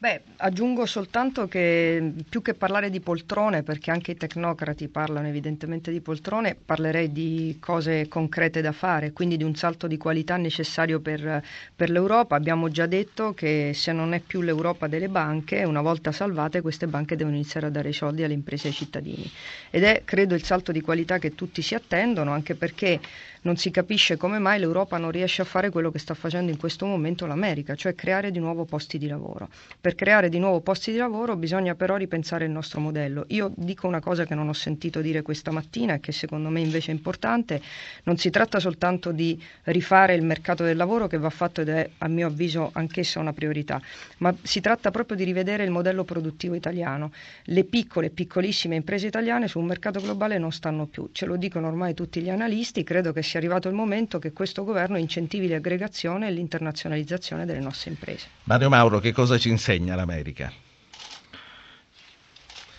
[0.00, 5.90] Beh, aggiungo soltanto che più che parlare di poltrone, perché anche i tecnocrati parlano evidentemente
[5.90, 11.00] di poltrone, parlerei di cose concrete da fare, quindi di un salto di qualità necessario
[11.00, 11.42] per,
[11.74, 12.36] per l'Europa.
[12.36, 16.86] Abbiamo già detto che se non è più l'Europa delle banche, una volta salvate queste
[16.86, 19.28] banche devono iniziare a dare soldi alle imprese e ai cittadini.
[19.68, 23.00] Ed è, credo, il salto di qualità che tutti si attendono, anche perché
[23.42, 26.58] non si capisce come mai l'Europa non riesce a fare quello che sta facendo in
[26.58, 29.48] questo momento l'America, cioè creare di nuovo posti di lavoro.
[29.88, 33.24] Per creare di nuovo posti di lavoro bisogna però ripensare il nostro modello.
[33.28, 36.60] Io dico una cosa che non ho sentito dire questa mattina e che secondo me
[36.60, 37.58] invece è importante,
[38.02, 41.88] non si tratta soltanto di rifare il mercato del lavoro che va fatto ed è
[41.96, 43.80] a mio avviso anch'essa una priorità,
[44.18, 47.10] ma si tratta proprio di rivedere il modello produttivo italiano.
[47.44, 51.66] Le piccole piccolissime imprese italiane su un mercato globale non stanno più, ce lo dicono
[51.66, 56.28] ormai tutti gli analisti, credo che sia arrivato il momento che questo governo incentivi l'aggregazione
[56.28, 58.26] e l'internazionalizzazione delle nostre imprese.
[58.44, 60.52] Mario Mauro, che cosa ci insegna l'America?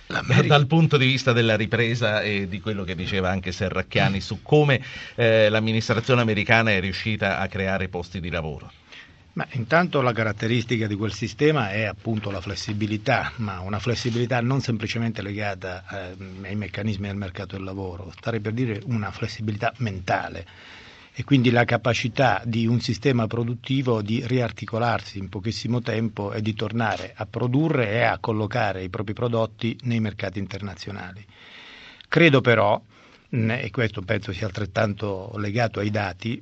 [0.07, 0.47] L'America.
[0.47, 4.81] Dal punto di vista della ripresa e di quello che diceva anche Serracchiani su come
[5.15, 8.71] eh, l'amministrazione americana è riuscita a creare posti di lavoro.
[9.33, 14.61] Ma intanto la caratteristica di quel sistema è appunto la flessibilità, ma una flessibilità non
[14.61, 20.45] semplicemente legata eh, ai meccanismi del mercato del lavoro, starei per dire una flessibilità mentale
[21.13, 26.53] e quindi la capacità di un sistema produttivo di riarticolarsi in pochissimo tempo e di
[26.53, 31.25] tornare a produrre e a collocare i propri prodotti nei mercati internazionali.
[32.07, 32.81] Credo però
[33.31, 36.41] e questo penso sia altrettanto legato ai dati,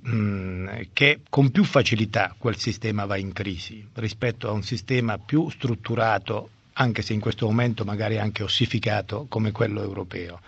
[0.94, 6.50] che con più facilità quel sistema va in crisi rispetto a un sistema più strutturato,
[6.74, 10.40] anche se in questo momento magari anche ossificato come quello europeo.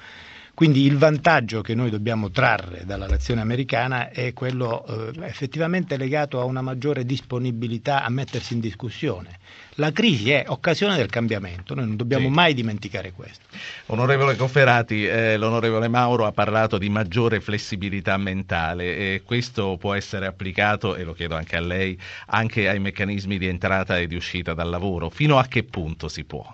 [0.60, 6.42] Quindi il vantaggio che noi dobbiamo trarre dalla lezione americana è quello eh, effettivamente legato
[6.42, 9.40] a una maggiore disponibilità a mettersi in discussione.
[9.76, 12.34] La crisi è occasione del cambiamento, noi non dobbiamo sì.
[12.34, 13.46] mai dimenticare questo.
[13.86, 20.26] Onorevole Cofferati, eh, l'onorevole Mauro ha parlato di maggiore flessibilità mentale e questo può essere
[20.26, 24.54] applicato, e lo chiedo anche a lei, anche ai meccanismi di entrata e di uscita
[24.54, 25.10] dal lavoro.
[25.10, 26.54] Fino a che punto si può?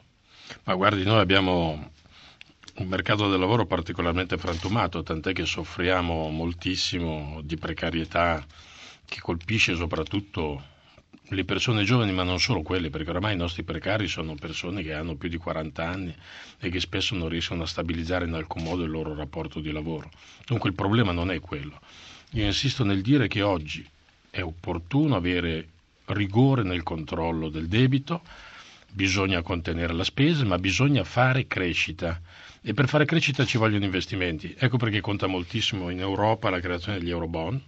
[0.65, 1.89] Ma guardi, noi abbiamo
[2.77, 8.45] un mercato del lavoro particolarmente frantumato, tant'è che soffriamo moltissimo di precarietà
[9.05, 10.73] che colpisce soprattutto
[11.29, 14.93] le persone giovani, ma non solo quelle, perché oramai i nostri precari sono persone che
[14.93, 16.15] hanno più di 40 anni
[16.59, 20.11] e che spesso non riescono a stabilizzare in alcun modo il loro rapporto di lavoro.
[20.45, 21.79] Dunque il problema non è quello.
[22.31, 23.87] Io insisto nel dire che oggi
[24.29, 25.69] è opportuno avere
[26.07, 28.21] rigore nel controllo del debito,
[28.91, 32.21] bisogna contenere la spesa, ma bisogna fare crescita
[32.67, 34.55] e per fare crescita ci vogliono investimenti.
[34.57, 37.61] Ecco perché conta moltissimo in Europa la creazione degli Eurobond,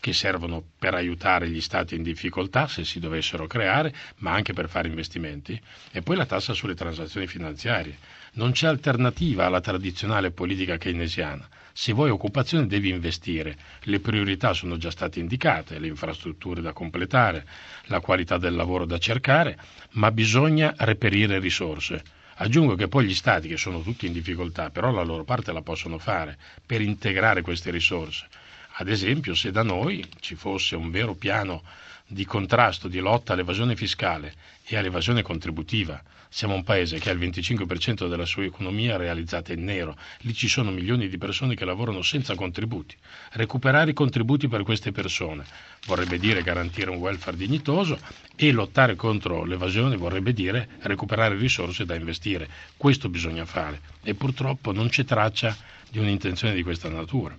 [0.00, 4.68] che servono per aiutare gli stati in difficoltà se si dovessero creare, ma anche per
[4.68, 5.58] fare investimenti,
[5.90, 7.96] e poi la tassa sulle transazioni finanziarie.
[8.34, 11.48] Non c'è alternativa alla tradizionale politica keynesiana.
[11.72, 13.56] Se vuoi occupazione devi investire.
[13.84, 17.46] Le priorità sono già state indicate, le infrastrutture da completare,
[17.86, 19.56] la qualità del lavoro da cercare,
[19.92, 22.02] ma bisogna reperire risorse.
[22.40, 25.62] Aggiungo che poi gli stati, che sono tutti in difficoltà, però la loro parte la
[25.62, 28.26] possono fare per integrare queste risorse.
[28.74, 31.64] Ad esempio, se da noi ci fosse un vero piano
[32.06, 34.34] di contrasto, di lotta all'evasione fiscale
[34.64, 39.64] e all'evasione contributiva, siamo un paese che ha il 25% della sua economia realizzata in
[39.64, 39.96] nero.
[40.20, 42.94] Lì ci sono milioni di persone che lavorano senza contributi.
[43.32, 45.44] Recuperare i contributi per queste persone
[45.86, 47.98] vorrebbe dire garantire un welfare dignitoso
[48.36, 52.48] e lottare contro l'evasione vorrebbe dire recuperare risorse da investire.
[52.76, 55.56] Questo bisogna fare e purtroppo non c'è traccia
[55.90, 57.34] di un'intenzione di questa natura.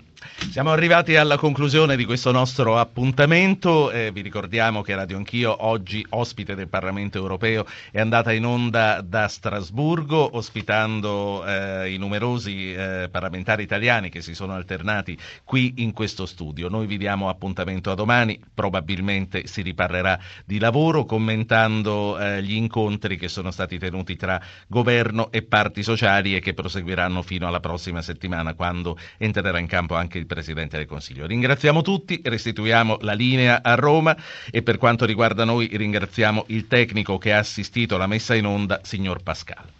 [0.51, 6.05] Siamo arrivati alla conclusione di questo nostro appuntamento, eh, vi ricordiamo che Radio Anch'io oggi
[6.09, 13.07] ospite del Parlamento europeo è andata in onda da Strasburgo ospitando eh, i numerosi eh,
[13.09, 16.67] parlamentari italiani che si sono alternati qui in questo studio.
[16.67, 23.17] Noi vi diamo appuntamento a domani, probabilmente si riparlerà di lavoro commentando eh, gli incontri
[23.17, 28.01] che sono stati tenuti tra governo e parti sociali e che proseguiranno fino alla prossima
[28.01, 31.25] settimana quando entrerà in campo anche il Presidente del Consiglio.
[31.25, 34.15] Ringraziamo tutti, restituiamo la linea a Roma
[34.49, 38.79] e per quanto riguarda noi ringraziamo il tecnico che ha assistito alla messa in onda,
[38.83, 39.78] signor Pascal.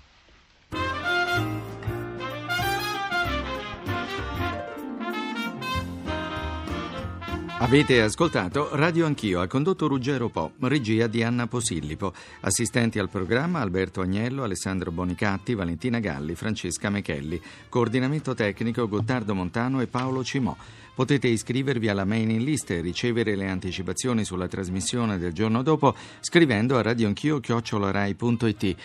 [7.61, 13.59] Avete ascoltato Radio Anch'io, ha condotto Ruggero Po, regia di Anna Posillipo, assistenti al programma
[13.59, 17.37] Alberto Agnello, Alessandro Bonicatti, Valentina Galli, Francesca Mechelli,
[17.67, 20.55] coordinamento tecnico Gottardo Montano e Paolo Cimò.
[20.95, 26.77] Potete iscrivervi alla mailing list e ricevere le anticipazioni sulla trasmissione del giorno dopo scrivendo
[26.77, 28.75] a radioanchio.it.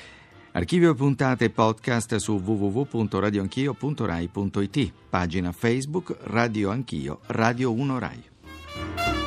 [0.50, 4.92] Archivio puntate podcast su www.radioanchio.rai.it.
[5.08, 8.32] Pagina Facebook Radio Anch'io, Radio 1 Rai.
[8.74, 9.23] Bye.